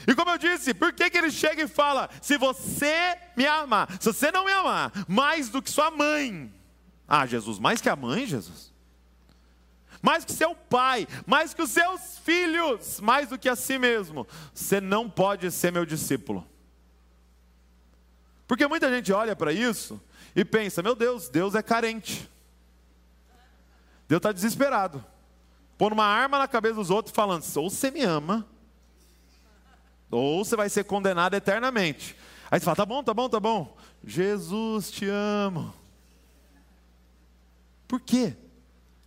[0.08, 3.90] E como eu disse, por que, que ele chega e fala: se você me amar,
[4.00, 6.54] se você não me amar, mais do que sua mãe.
[7.08, 8.74] Ah, Jesus, mais que a mãe, Jesus?
[10.04, 14.28] mais que seu pai, mais que os seus filhos, mais do que a si mesmo,
[14.54, 16.46] você não pode ser meu discípulo.
[18.46, 20.02] Porque muita gente olha para isso
[20.36, 22.30] e pensa: meu Deus, Deus é carente.
[24.06, 25.04] Deus está desesperado.
[25.78, 28.46] Pondo uma arma na cabeça dos outros, falando: ou você me ama,
[30.16, 32.16] ou você vai ser condenado eternamente.
[32.50, 33.78] Aí você fala: tá bom, tá bom, tá bom.
[34.06, 35.74] Jesus te amo.
[37.88, 38.36] Por quê?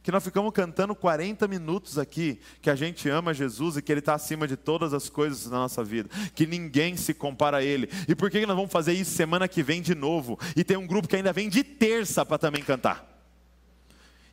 [0.02, 3.98] Que nós ficamos cantando 40 minutos aqui que a gente ama Jesus e que Ele
[3.98, 7.90] está acima de todas as coisas na nossa vida, que ninguém se compara a Ele.
[8.07, 10.38] E por que nós vamos fazer isso semana que vem de novo?
[10.54, 13.15] E tem um grupo que ainda vem de terça para também cantar.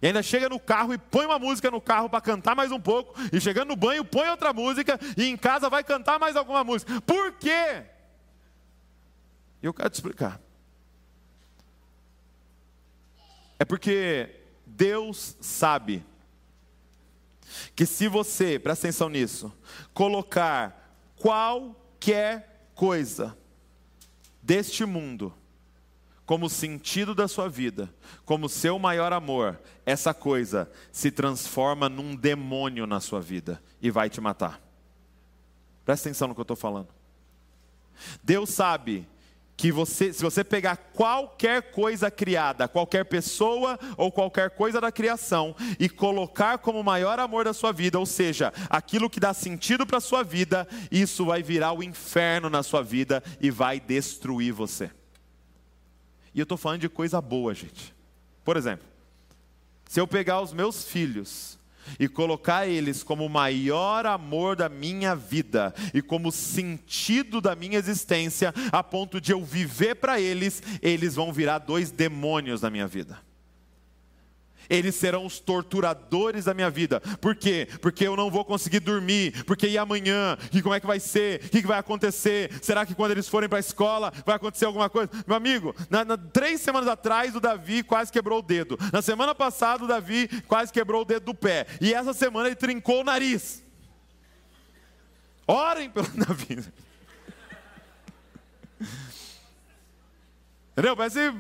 [0.04, 2.80] E ainda chega no carro e põe uma música no carro para cantar mais um
[2.80, 3.16] pouco.
[3.32, 5.00] E chegando no banho, põe outra música.
[5.16, 7.00] E em casa vai cantar mais alguma música.
[7.00, 7.86] Por quê?
[9.62, 10.42] Eu quero te explicar.
[13.58, 16.06] É porque Deus sabe
[17.74, 19.54] que se você, presta atenção nisso,
[19.94, 23.38] colocar qualquer coisa
[24.42, 25.34] deste mundo
[26.26, 27.94] como sentido da sua vida,
[28.26, 34.10] como seu maior amor, essa coisa se transforma num demônio na sua vida e vai
[34.10, 34.62] te matar.
[35.84, 36.88] Presta atenção no que eu estou falando.
[38.24, 39.06] Deus sabe
[39.56, 45.56] que você, se você pegar qualquer coisa criada, qualquer pessoa ou qualquer coisa da criação
[45.80, 49.86] e colocar como o maior amor da sua vida, ou seja, aquilo que dá sentido
[49.86, 54.52] para a sua vida, isso vai virar o inferno na sua vida e vai destruir
[54.54, 54.90] você.
[56.34, 57.94] E eu estou falando de coisa boa, gente.
[58.44, 58.86] Por exemplo,
[59.88, 61.60] se eu pegar os meus filhos
[62.00, 67.78] e colocar eles como o maior amor da minha vida e como sentido da minha
[67.78, 72.88] existência, a ponto de eu viver para eles, eles vão virar dois demônios na minha
[72.88, 73.20] vida
[74.70, 77.00] eles serão os torturadores da minha vida.
[77.22, 77.68] Por quê?
[77.82, 79.44] Porque eu não vou conseguir dormir.
[79.46, 80.38] Porque e amanhã?
[80.52, 81.44] E como é que vai ser?
[81.46, 82.52] O que vai acontecer?
[82.62, 85.10] Será que quando eles forem para a escola vai acontecer alguma coisa?
[85.28, 88.78] Meu amigo, na, na, três semanas atrás o Davi quase quebrou o dedo.
[88.92, 91.66] Na semana passada o Davi quase quebrou o dedo do pé.
[91.82, 93.64] E essa semana ele trincou o nariz.
[95.48, 96.64] Orem pelo Davi.
[100.72, 100.98] Entendeu?
[100.98, 101.34] Parece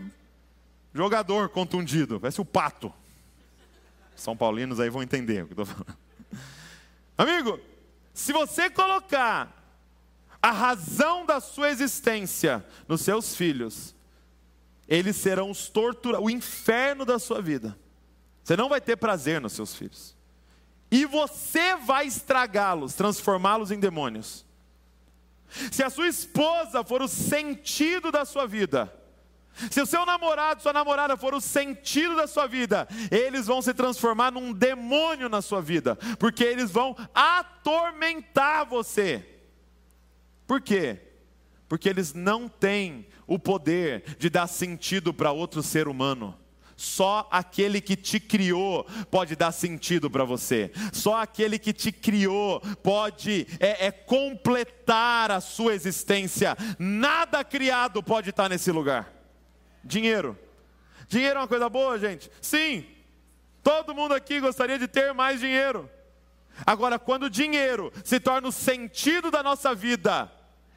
[0.93, 2.93] jogador contundido, parece o pato.
[4.15, 5.97] São Paulinos aí vão entender o que eu estou falando.
[7.17, 7.59] Amigo,
[8.13, 9.63] se você colocar
[10.41, 13.95] a razão da sua existência nos seus filhos,
[14.87, 17.77] eles serão os tortura, o inferno da sua vida.
[18.43, 20.15] Você não vai ter prazer nos seus filhos.
[20.91, 24.45] E você vai estragá-los, transformá-los em demônios.
[25.71, 28.93] Se a sua esposa for o sentido da sua vida,
[29.69, 33.73] se o seu namorado, sua namorada for o sentido da sua vida, eles vão se
[33.73, 39.25] transformar num demônio na sua vida, porque eles vão atormentar você.
[40.47, 40.99] Por quê?
[41.67, 46.37] Porque eles não têm o poder de dar sentido para outro ser humano.
[46.75, 50.71] Só aquele que te criou pode dar sentido para você.
[50.91, 56.57] Só aquele que te criou pode é, é, completar a sua existência.
[56.77, 59.12] Nada criado pode estar nesse lugar.
[59.83, 60.37] Dinheiro.
[61.07, 62.29] Dinheiro é uma coisa boa, gente?
[62.41, 62.85] Sim.
[63.61, 65.89] Todo mundo aqui gostaria de ter mais dinheiro.
[66.65, 70.31] Agora, quando o dinheiro se torna o sentido da nossa vida,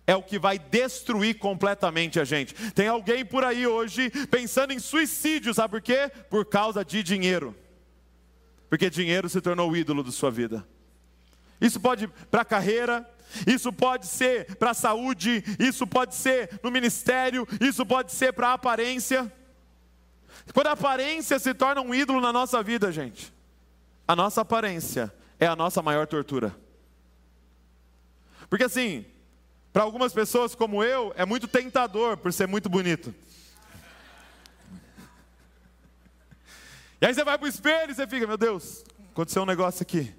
[0.07, 2.55] é o que vai destruir completamente a gente.
[2.73, 6.11] Tem alguém por aí hoje pensando em suicídio, sabe por quê?
[6.31, 7.55] Por causa de dinheiro.
[8.69, 10.67] Porque dinheiro se tornou o ídolo da sua vida.
[11.61, 13.09] Isso pode para a carreira,
[13.47, 18.49] isso pode ser para a saúde, isso pode ser no ministério, isso pode ser para
[18.49, 19.33] a aparência.
[20.53, 23.33] Quando a aparência se torna um ídolo na nossa vida, gente,
[24.07, 26.55] a nossa aparência é a nossa maior tortura.
[28.49, 29.05] Porque assim,
[29.73, 33.15] para algumas pessoas como eu, é muito tentador por ser muito bonito.
[37.01, 39.83] E aí você vai para o espelho e você fica, meu Deus, aconteceu um negócio
[39.83, 40.15] aqui.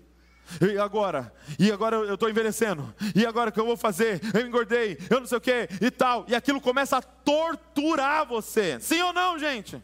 [0.61, 1.33] E agora?
[1.59, 2.93] E agora eu estou envelhecendo.
[3.15, 4.21] E agora o que eu vou fazer?
[4.33, 6.25] Eu engordei, eu não sei o que e tal.
[6.27, 8.79] E aquilo começa a torturar você.
[8.79, 9.81] Sim ou não, gente?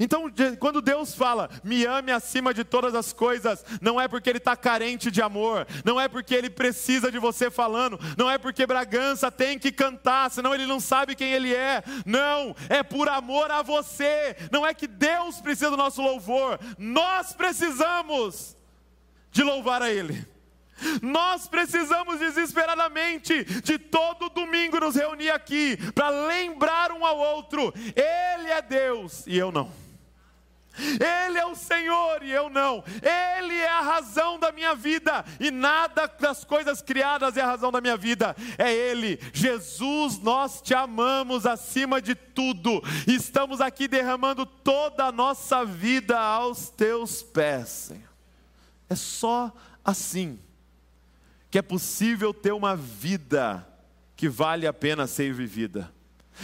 [0.00, 0.24] Então,
[0.58, 4.56] quando Deus fala, me ame acima de todas as coisas, não é porque Ele está
[4.56, 9.30] carente de amor, não é porque Ele precisa de você falando, não é porque Bragança
[9.30, 11.82] tem que cantar, senão Ele não sabe quem Ele é.
[12.04, 14.36] Não, é por amor a você.
[14.50, 18.56] Não é que Deus precisa do nosso louvor, nós precisamos
[19.36, 20.26] de louvar a Ele.
[21.00, 28.50] Nós precisamos desesperadamente de todo domingo nos reunir aqui para lembrar um ao outro: Ele
[28.50, 29.70] é Deus e eu não.
[30.78, 32.84] Ele é o Senhor e eu não.
[33.00, 37.72] Ele é a razão da minha vida e nada das coisas criadas é a razão
[37.72, 38.36] da minha vida.
[38.58, 40.18] É Ele, Jesus.
[40.18, 42.82] Nós te amamos acima de tudo.
[43.06, 48.15] Estamos aqui derramando toda a nossa vida aos teus pés, Senhor.
[48.88, 49.52] É só
[49.84, 50.38] assim
[51.50, 53.66] que é possível ter uma vida
[54.16, 55.92] que vale a pena ser vivida.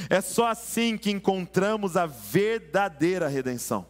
[0.09, 3.87] É só assim que encontramos a verdadeira redenção.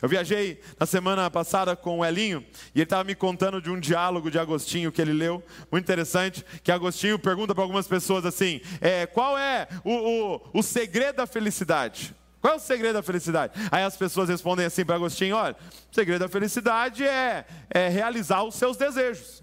[0.00, 3.80] Eu viajei na semana passada com o Elinho e ele estava me contando de um
[3.80, 8.60] diálogo de Agostinho que ele leu, muito interessante, que Agostinho pergunta para algumas pessoas assim:
[8.80, 12.14] é, qual é o, o, o segredo da felicidade?
[12.44, 13.54] Qual é o segredo da felicidade?
[13.72, 15.56] Aí as pessoas respondem assim para Agostinho: olha,
[15.90, 19.42] o segredo da felicidade é, é realizar os seus desejos.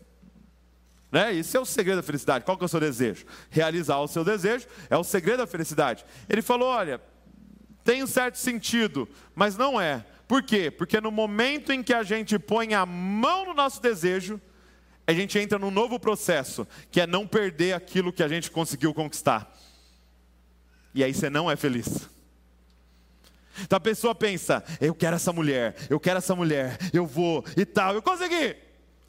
[1.12, 1.34] Né?
[1.34, 2.46] Isso é o segredo da felicidade.
[2.46, 3.26] Qual que é o seu desejo?
[3.50, 6.06] Realizar o seu desejo é o segredo da felicidade.
[6.30, 7.02] Ele falou: olha,
[7.84, 10.06] tem um certo sentido, mas não é.
[10.28, 10.70] Por quê?
[10.70, 14.40] Porque no momento em que a gente põe a mão no nosso desejo,
[15.08, 18.94] a gente entra num novo processo, que é não perder aquilo que a gente conseguiu
[18.94, 19.52] conquistar.
[20.94, 22.12] E aí você não é feliz.
[23.62, 27.66] Então a pessoa pensa: eu quero essa mulher, eu quero essa mulher, eu vou e
[27.66, 28.56] tal, eu consegui.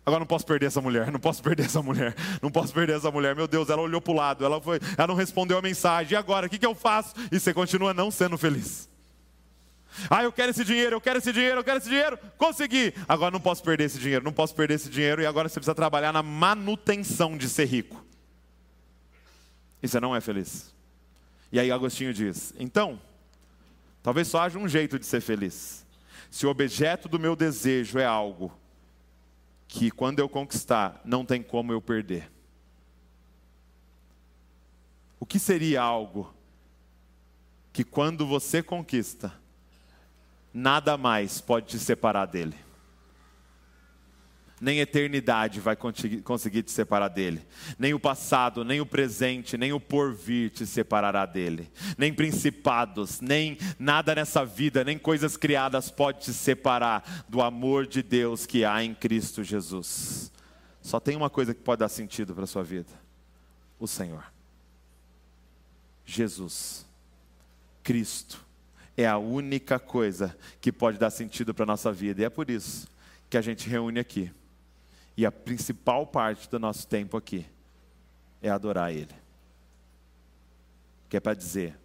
[0.05, 3.11] Agora não posso perder essa mulher, não posso perder essa mulher, não posso perder essa
[3.11, 3.37] mulher.
[3.37, 6.15] Meu Deus, ela olhou para o lado, ela, foi, ela não respondeu a mensagem.
[6.15, 7.15] E agora, o que, que eu faço?
[7.31, 8.89] E você continua não sendo feliz.
[10.11, 12.19] Ah, eu quero esse dinheiro, eu quero esse dinheiro, eu quero esse dinheiro.
[12.37, 12.93] Consegui.
[13.09, 15.23] Agora não posso perder esse dinheiro, não posso perder esse dinheiro.
[15.23, 18.05] E agora você precisa trabalhar na manutenção de ser rico.
[19.81, 20.75] E você não é feliz.
[21.53, 22.99] E aí Agostinho diz: então,
[24.03, 25.87] talvez só haja um jeito de ser feliz.
[26.31, 28.53] Se o objeto do meu desejo é algo
[29.69, 32.31] que quando eu conquistar, não tem como eu perder.
[35.19, 36.35] O que seria algo
[37.73, 39.33] que quando você conquista,
[40.53, 42.57] nada mais pode te separar dele?
[44.63, 47.45] Nem eternidade vai conseguir te separar dele.
[47.77, 51.69] Nem o passado, nem o presente, nem o porvir te separará dele.
[51.99, 58.05] Nem principados, nem nada nessa vida, nem coisas criadas pode te separar do amor de
[58.05, 60.31] Deus que há em Cristo Jesus.
[60.81, 62.93] Só tem uma coisa que pode dar sentido para a sua vida:
[63.81, 64.25] o Senhor.
[66.07, 66.87] Jesus.
[67.83, 68.41] Cristo
[68.97, 72.23] é a única coisa que pode dar sentido para a nossa vida.
[72.23, 72.87] E é por isso
[73.29, 74.31] que a gente reúne aqui
[75.17, 77.47] e a principal parte do nosso tempo aqui
[78.41, 79.15] é adorar Ele.
[81.09, 81.79] Que é para dizer: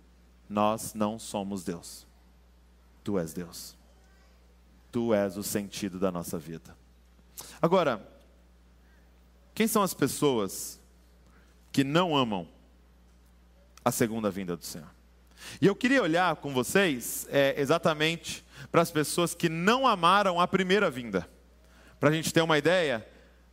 [0.50, 2.08] nós não somos Deus,
[3.04, 3.78] Tu és Deus.
[4.92, 6.76] Tu és o sentido da nossa vida.
[7.62, 8.02] Agora,
[9.54, 10.80] quem são as pessoas
[11.72, 12.48] que não amam
[13.84, 14.90] a segunda vinda do Senhor?
[15.62, 20.48] E eu queria olhar com vocês é, exatamente para as pessoas que não amaram a
[20.48, 21.30] primeira vinda.
[22.00, 23.08] Para a gente ter uma ideia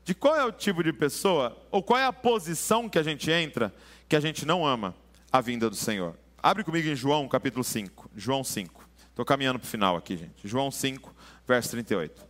[0.05, 3.30] de qual é o tipo de pessoa, ou qual é a posição que a gente
[3.30, 3.74] entra,
[4.09, 4.94] que a gente não ama
[5.32, 6.16] a vinda do Senhor.
[6.42, 8.11] Abre comigo em João capítulo 5.
[8.14, 8.86] João 5.
[9.09, 10.46] Estou caminhando para o final aqui, gente.
[10.46, 11.14] João 5,
[11.46, 12.26] verso 38.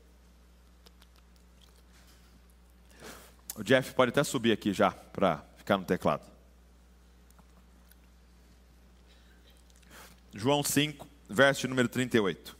[3.56, 6.22] O Jeff pode até subir aqui já, para ficar no teclado.
[10.32, 12.56] João 5, verso número 38.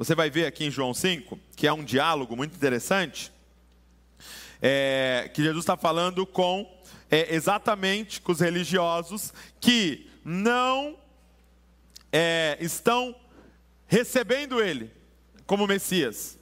[0.00, 3.30] Você vai ver aqui em João 5, que é um diálogo muito interessante,
[4.62, 6.66] é, que Jesus está falando com
[7.10, 9.30] é, exatamente com os religiosos
[9.60, 10.96] que não
[12.10, 13.14] é, estão
[13.86, 14.90] recebendo ele
[15.44, 16.38] como Messias.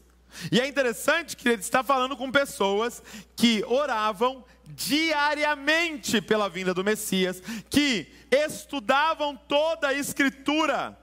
[0.53, 3.03] E é interessante que ele está falando com pessoas
[3.35, 10.97] que oravam diariamente pela vinda do Messias, que estudavam toda a Escritura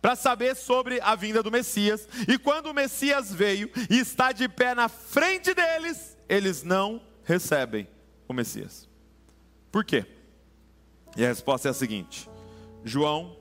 [0.00, 2.08] para saber sobre a vinda do Messias.
[2.26, 7.88] E quando o Messias veio e está de pé na frente deles, eles não recebem
[8.26, 8.88] o Messias.
[9.70, 10.06] Por quê?
[11.16, 12.28] E a resposta é a seguinte:
[12.84, 13.36] João,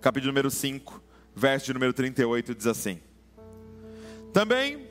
[0.00, 1.02] capítulo número 5,
[1.34, 3.00] verso número 38, diz assim:
[4.32, 4.88] Também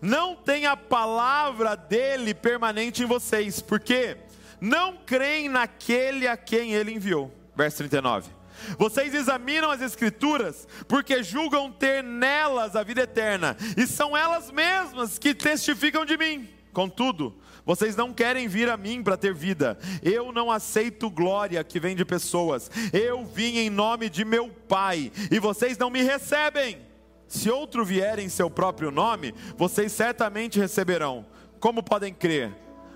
[0.00, 4.16] não tem a palavra dele permanente em vocês, porque
[4.60, 7.32] não creem naquele a quem ele enviou.
[7.56, 8.39] Verso 39.
[8.78, 15.18] Vocês examinam as Escrituras porque julgam ter nelas a vida eterna, e são elas mesmas
[15.18, 16.48] que testificam de mim.
[16.72, 17.34] Contudo,
[17.64, 19.78] vocês não querem vir a mim para ter vida.
[20.02, 22.70] Eu não aceito glória que vem de pessoas.
[22.92, 26.78] Eu vim em nome de meu Pai, e vocês não me recebem.
[27.26, 31.24] Se outro vier em seu próprio nome, vocês certamente receberão.
[31.60, 32.52] Como podem crer?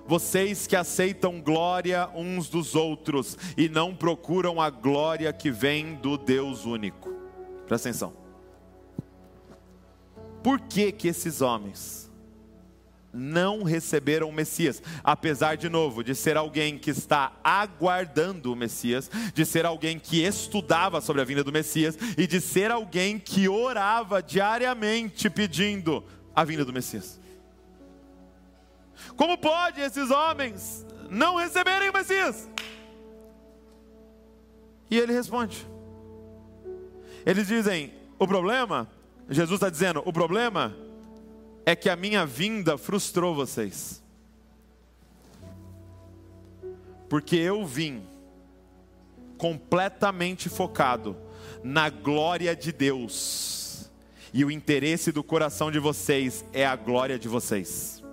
[0.06, 6.18] Vocês que aceitam glória uns dos outros e não procuram a glória que vem do
[6.18, 7.10] Deus único.
[7.66, 8.12] Presta atenção.
[10.42, 12.04] Por que que esses homens
[13.14, 19.08] não receberam o Messias, apesar de novo de ser alguém que está aguardando o Messias,
[19.32, 23.48] de ser alguém que estudava sobre a vinda do Messias e de ser alguém que
[23.48, 27.23] orava diariamente pedindo a vinda do Messias?
[29.16, 32.48] Como pode esses homens não receberem o Messias?
[34.90, 35.66] E ele responde.
[37.24, 38.88] Eles dizem: o problema,
[39.28, 40.76] Jesus está dizendo, o problema
[41.64, 44.02] é que a minha vinda frustrou vocês.
[47.08, 48.06] Porque eu vim
[49.38, 51.16] completamente focado
[51.62, 53.90] na glória de Deus,
[54.32, 58.03] e o interesse do coração de vocês é a glória de vocês.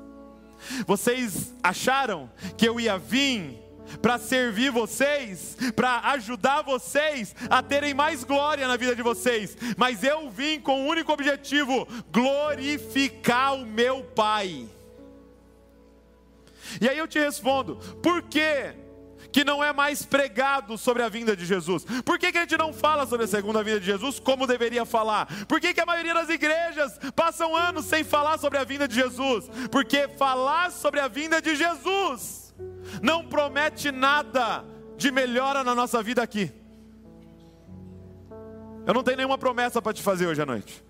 [0.86, 3.60] Vocês acharam que eu ia vir
[4.02, 10.04] para servir vocês, para ajudar vocês a terem mais glória na vida de vocês, mas
[10.04, 14.68] eu vim com o um único objetivo: glorificar o meu Pai.
[16.80, 18.74] E aí eu te respondo: por quê?
[19.32, 21.86] Que não é mais pregado sobre a vinda de Jesus?
[22.06, 24.86] Por que, que a gente não fala sobre a segunda vinda de Jesus como deveria
[24.86, 25.28] falar?
[25.48, 28.96] Por que, que a maioria das igrejas passam anos sem falar sobre a vinda de
[28.96, 29.50] Jesus?
[29.72, 32.54] Porque falar sobre a vinda de Jesus
[33.02, 34.64] não promete nada
[34.98, 36.52] de melhora na nossa vida aqui.
[38.86, 40.84] Eu não tenho nenhuma promessa para te fazer hoje à noite.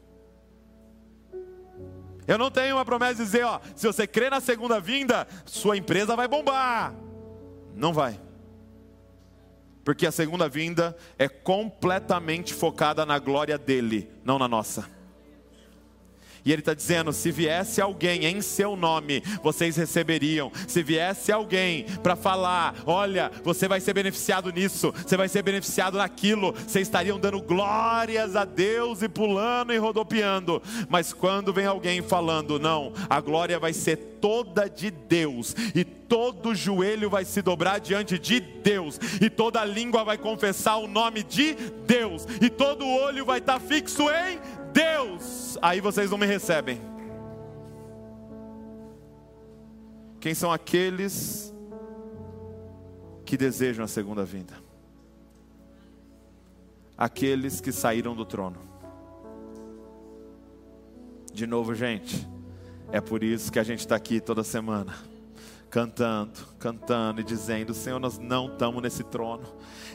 [2.27, 5.75] Eu não tenho uma promessa de dizer, ó, se você crê na segunda vinda, sua
[5.75, 6.93] empresa vai bombar.
[7.75, 8.19] Não vai.
[9.83, 15.00] Porque a segunda vinda é completamente focada na glória dele, não na nossa.
[16.43, 20.51] E ele está dizendo: se viesse alguém em seu nome, vocês receberiam.
[20.67, 25.97] Se viesse alguém para falar: olha, você vai ser beneficiado nisso, você vai ser beneficiado
[25.97, 30.61] naquilo, vocês estariam dando glórias a Deus e pulando e rodopiando.
[30.89, 36.53] Mas quando vem alguém falando: não, a glória vai ser toda de Deus, e todo
[36.53, 41.55] joelho vai se dobrar diante de Deus, e toda língua vai confessar o nome de
[41.85, 46.81] Deus, e todo olho vai estar tá fixo em Deus, aí vocês não me recebem.
[50.19, 51.53] Quem são aqueles
[53.25, 54.53] que desejam a segunda vinda?
[56.97, 58.59] Aqueles que saíram do trono.
[61.33, 62.27] De novo, gente,
[62.91, 65.10] é por isso que a gente está aqui toda semana
[65.71, 69.43] cantando, cantando e dizendo: Senhor, nós não estamos nesse trono,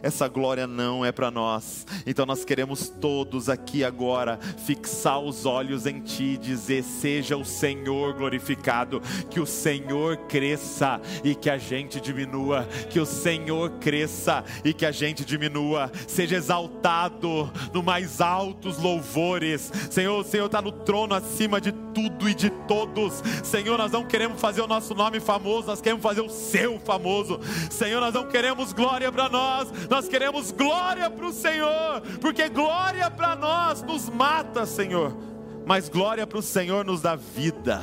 [0.02, 1.86] essa glória não é para nós.
[2.06, 7.44] Então nós queremos todos aqui agora fixar os olhos em Ti e dizer: Seja o
[7.44, 14.42] Senhor glorificado, que o Senhor cresça e que a gente diminua, que o Senhor cresça
[14.64, 19.70] e que a gente diminua, seja exaltado no mais altos louvores.
[19.90, 23.22] Senhor, o Senhor está no trono acima de tudo e de todos.
[23.42, 27.40] Senhor, nós não queremos fazer o nosso nome famoso, nós queremos fazer o seu famoso.
[27.70, 33.10] Senhor, nós não queremos glória para nós, nós queremos glória para o Senhor, porque glória
[33.10, 35.16] para nós nos mata, Senhor,
[35.64, 37.80] mas glória para o Senhor nos dá vida.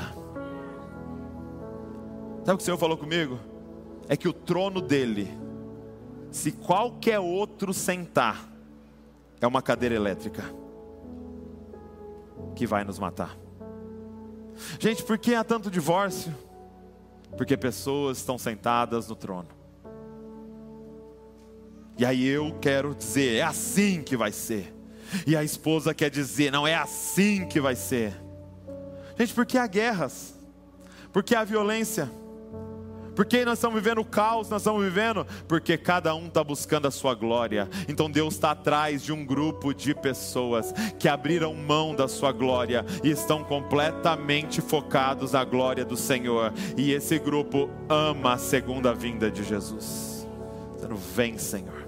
[2.45, 3.39] Sabe o que o Senhor falou comigo?
[4.07, 5.28] É que o trono dele,
[6.30, 8.47] se qualquer outro sentar,
[9.41, 10.43] é uma cadeira elétrica
[12.55, 13.43] que vai nos matar.
[14.80, 16.34] Gente, por que há tanto divórcio?
[17.38, 19.49] Porque pessoas estão sentadas no trono.
[21.97, 24.74] E aí eu quero dizer, é assim que vai ser.
[25.28, 28.14] E a esposa quer dizer, não é assim que vai ser.
[29.18, 30.34] Gente, por que há guerras?
[31.12, 32.10] Por que há violência?
[33.16, 36.91] Porque nós estamos vivendo o caos, nós estamos vivendo porque cada um está buscando a
[36.91, 37.70] sua glória.
[37.88, 42.86] Então Deus está atrás de um grupo de pessoas que abriram mão da sua glória
[43.03, 46.53] e estão completamente focados na glória do Senhor.
[46.78, 50.28] E esse grupo ama a segunda vinda de Jesus.
[50.78, 51.88] Então, vem, Senhor.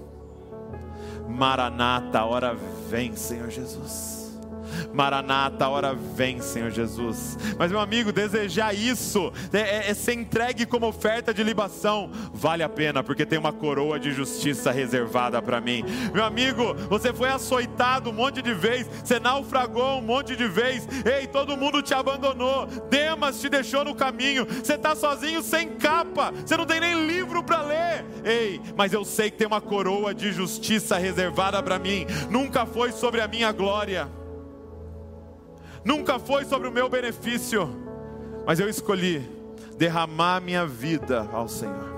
[1.28, 2.56] Maranata, hora
[2.88, 4.25] vem, Senhor Jesus.
[4.92, 7.38] Maranata, a hora vem, Senhor Jesus.
[7.58, 12.62] Mas, meu amigo, desejar isso é, é, é ser entregue como oferta de libação, vale
[12.62, 15.84] a pena, porque tem uma coroa de justiça reservada para mim.
[16.12, 20.88] Meu amigo, você foi açoitado um monte de vezes, você naufragou um monte de vezes,
[21.04, 26.32] ei, todo mundo te abandonou, Demas te deixou no caminho, você está sozinho sem capa,
[26.44, 30.14] você não tem nem livro para ler, ei, mas eu sei que tem uma coroa
[30.14, 34.08] de justiça reservada para mim, nunca foi sobre a minha glória
[35.86, 37.70] nunca foi sobre o meu benefício,
[38.44, 39.24] mas eu escolhi
[39.78, 41.94] derramar minha vida ao Senhor.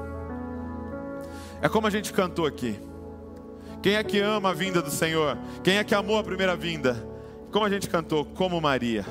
[1.62, 2.78] É como a gente cantou aqui.
[3.82, 5.38] Quem é que ama a vinda do Senhor?
[5.64, 7.02] Quem é que amou a primeira vinda?
[7.50, 9.06] Como a gente cantou, como Maria.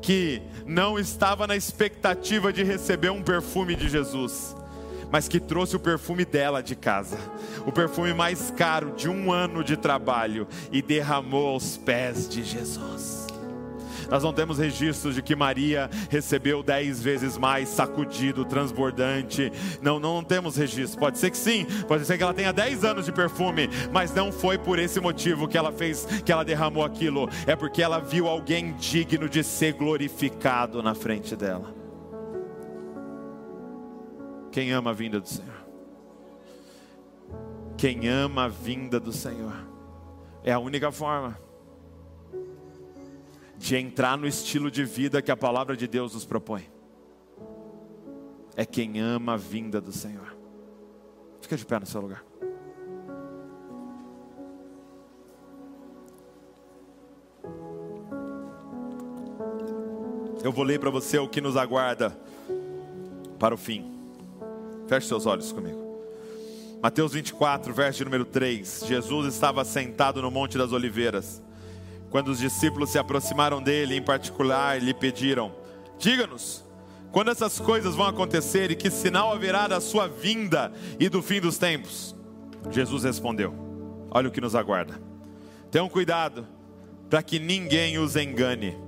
[0.00, 4.56] Que não estava na expectativa de receber um perfume de Jesus,
[5.14, 7.16] mas que trouxe o perfume dela de casa,
[7.64, 13.28] o perfume mais caro de um ano de trabalho, e derramou aos pés de Jesus.
[14.10, 19.52] Nós não temos registros de que Maria recebeu dez vezes mais, sacudido, transbordante.
[19.80, 20.98] Não, não, temos registro.
[20.98, 24.32] Pode ser que sim, pode ser que ela tenha dez anos de perfume, mas não
[24.32, 27.28] foi por esse motivo que ela fez, que ela derramou aquilo.
[27.46, 31.83] É porque ela viu alguém digno de ser glorificado na frente dela.
[34.54, 35.66] Quem ama a vinda do Senhor?
[37.76, 39.52] Quem ama a vinda do Senhor?
[40.44, 41.36] É a única forma
[43.56, 46.70] de entrar no estilo de vida que a palavra de Deus nos propõe.
[48.54, 50.36] É quem ama a vinda do Senhor.
[51.40, 52.24] Fica de pé no seu lugar.
[60.44, 62.16] Eu vou ler para você o que nos aguarda
[63.36, 63.93] para o fim.
[64.88, 65.82] Feche seus olhos comigo.
[66.82, 68.84] Mateus 24, verso número 3.
[68.86, 71.42] Jesus estava sentado no Monte das Oliveiras
[72.14, 75.52] quando os discípulos se aproximaram dele, em particular, lhe pediram:
[75.98, 76.64] Diga-nos,
[77.10, 81.40] quando essas coisas vão acontecer e que sinal haverá da sua vinda e do fim
[81.40, 82.14] dos tempos?
[82.70, 83.52] Jesus respondeu:
[84.12, 85.02] Olha o que nos aguarda.
[85.72, 86.46] Tenham cuidado
[87.10, 88.78] para que ninguém os engane,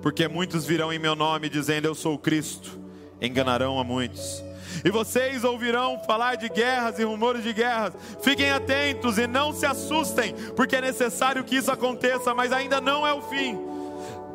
[0.00, 2.80] porque muitos virão em meu nome dizendo eu sou o Cristo,
[3.20, 4.42] enganarão a muitos.
[4.84, 7.92] E vocês ouvirão falar de guerras e rumores de guerras.
[8.22, 13.06] Fiquem atentos e não se assustem, porque é necessário que isso aconteça, mas ainda não
[13.06, 13.58] é o fim.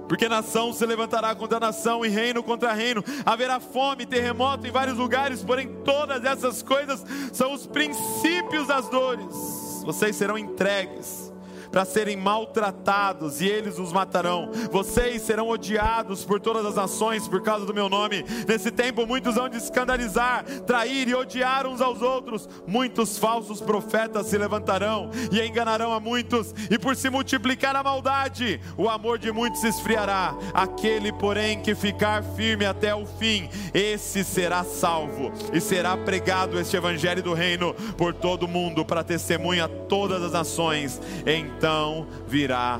[0.07, 3.03] Porque nação se levantará contra nação e reino contra reino.
[3.25, 9.83] Haverá fome, terremoto em vários lugares, porém todas essas coisas são os princípios das dores.
[9.83, 11.34] Vocês serão entregues
[11.75, 14.49] para serem maltratados e eles os matarão.
[14.71, 18.23] Vocês serão odiados por todas as nações por causa do meu nome.
[18.47, 22.47] Nesse tempo, muitos vão de escandalizar, trair e odiar uns aos outros.
[22.65, 28.61] Muitos falsos profetas se levantarão e enganarão a muitos, e por se multiplicar a maldade,
[28.77, 30.33] o amor de muitos se esfriará.
[30.53, 36.77] Aquele, porém, que ficar firme até o fim, esse será salvo e será pregado este
[36.77, 41.01] evangelho do reino por todo o mundo para testemunha a todas as nações.
[41.25, 42.79] Então, então virá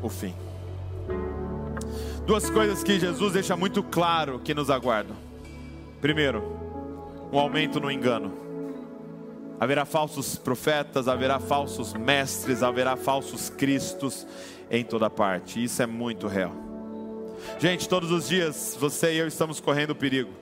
[0.00, 0.34] o fim.
[2.24, 5.14] Duas coisas que Jesus deixa muito claro que nos aguardam.
[6.00, 6.42] Primeiro,
[7.30, 8.32] um aumento no engano.
[9.60, 14.26] Haverá falsos profetas, haverá falsos mestres, haverá falsos cristos
[14.70, 15.62] em toda parte.
[15.62, 16.54] Isso é muito real.
[17.58, 20.41] Gente, todos os dias você e eu estamos correndo perigo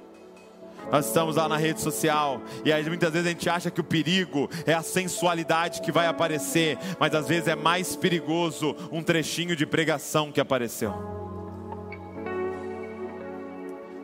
[0.90, 3.84] nós estamos lá na rede social e aí muitas vezes a gente acha que o
[3.84, 9.54] perigo é a sensualidade que vai aparecer, mas às vezes é mais perigoso um trechinho
[9.54, 11.20] de pregação que apareceu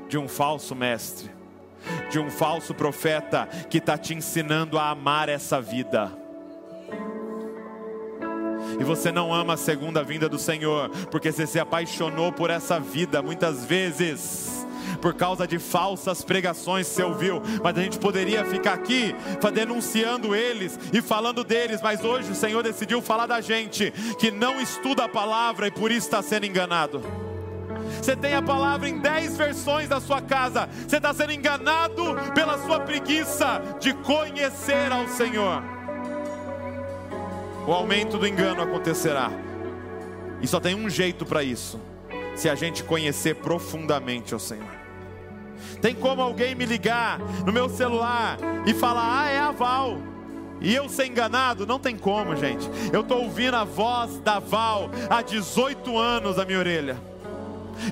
[0.08, 1.30] de um falso mestre,
[2.10, 6.12] de um falso profeta que está te ensinando a amar essa vida.
[8.78, 12.78] E você não ama a segunda vinda do Senhor, porque você se apaixonou por essa
[12.78, 14.55] vida muitas vezes
[15.00, 19.14] por causa de falsas pregações que você ouviu, mas a gente poderia ficar aqui
[19.52, 24.60] denunciando eles e falando deles, mas hoje o Senhor decidiu falar da gente que não
[24.60, 27.00] estuda a palavra e por isso está sendo enganado.
[28.02, 30.68] Você tem a palavra em dez versões da sua casa.
[30.86, 35.62] Você está sendo enganado pela sua preguiça de conhecer ao Senhor.
[37.66, 39.30] O aumento do engano acontecerá.
[40.40, 41.80] E só tem um jeito para isso:
[42.36, 44.76] se a gente conhecer profundamente ao Senhor.
[45.80, 49.98] Tem como alguém me ligar no meu celular e falar: "Ah, é a Val".
[50.60, 51.66] E eu ser enganado?
[51.66, 52.68] Não tem como, gente.
[52.92, 56.96] Eu estou ouvindo a voz da Val há 18 anos na minha orelha.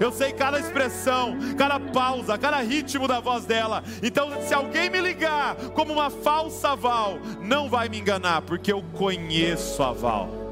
[0.01, 3.85] Eu sei cada expressão, cada pausa, cada ritmo da voz dela.
[4.03, 8.83] Então, se alguém me ligar como uma falsa Val, não vai me enganar, porque eu
[8.95, 10.44] conheço a Val.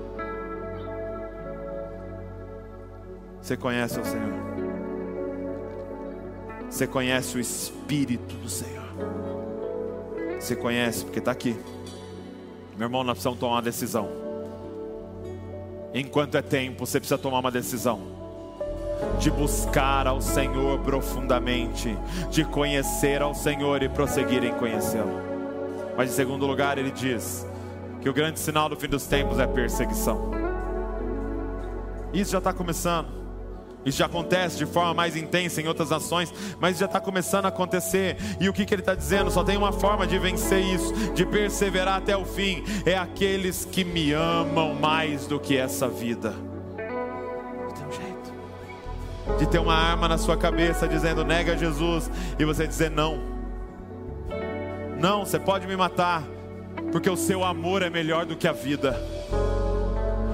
[3.42, 4.32] Você conhece o Senhor?
[6.70, 8.84] Você conhece o Espírito do Senhor.
[10.38, 11.56] Você conhece, porque está aqui.
[12.78, 14.08] Meu irmão, nós precisamos tomar uma decisão.
[15.92, 18.00] Enquanto é tempo, você precisa tomar uma decisão
[19.18, 21.98] de buscar ao Senhor profundamente,
[22.30, 25.20] de conhecer ao Senhor e prosseguir em conhecê-lo.
[25.96, 27.44] Mas em segundo lugar, ele diz
[28.00, 30.30] que o grande sinal do fim dos tempos é perseguição.
[32.12, 33.21] Isso já está começando.
[33.84, 37.48] Isso já acontece de forma mais intensa em outras nações, mas já está começando a
[37.48, 38.16] acontecer.
[38.40, 39.30] E o que, que ele está dizendo?
[39.30, 43.84] Só tem uma forma de vencer isso, de perseverar até o fim: é aqueles que
[43.84, 46.34] me amam mais do que essa vida.
[46.76, 52.66] Tem um jeito de ter uma arma na sua cabeça dizendo nega Jesus e você
[52.66, 53.32] dizer não.
[54.98, 56.22] Não, você pode me matar,
[56.92, 59.21] porque o seu amor é melhor do que a vida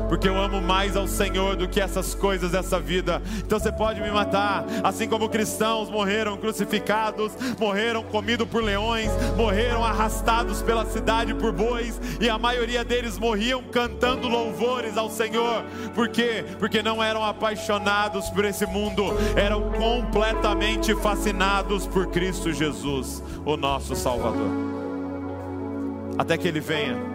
[0.08, 3.22] porque eu amo mais ao Senhor do que essas coisas dessa vida.
[3.38, 9.84] Então você pode me matar, assim como cristãos morreram crucificados, morreram comidos por leões, morreram
[9.84, 15.64] arrastados pela cidade por bois, e a maioria deles morriam cantando louvores ao Senhor.
[15.94, 16.44] Por quê?
[16.58, 19.04] Porque não eram apaixonados por esse mundo,
[19.36, 24.50] eram completamente fascinados por Cristo Jesus, o nosso Salvador.
[26.18, 27.07] Até que ele venha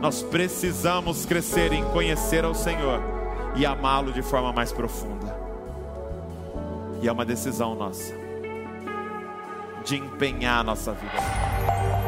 [0.00, 3.02] nós precisamos crescer em conhecer ao Senhor
[3.54, 5.36] e amá-lo de forma mais profunda.
[7.02, 8.14] E é uma decisão nossa
[9.84, 11.99] de empenhar a nossa vida.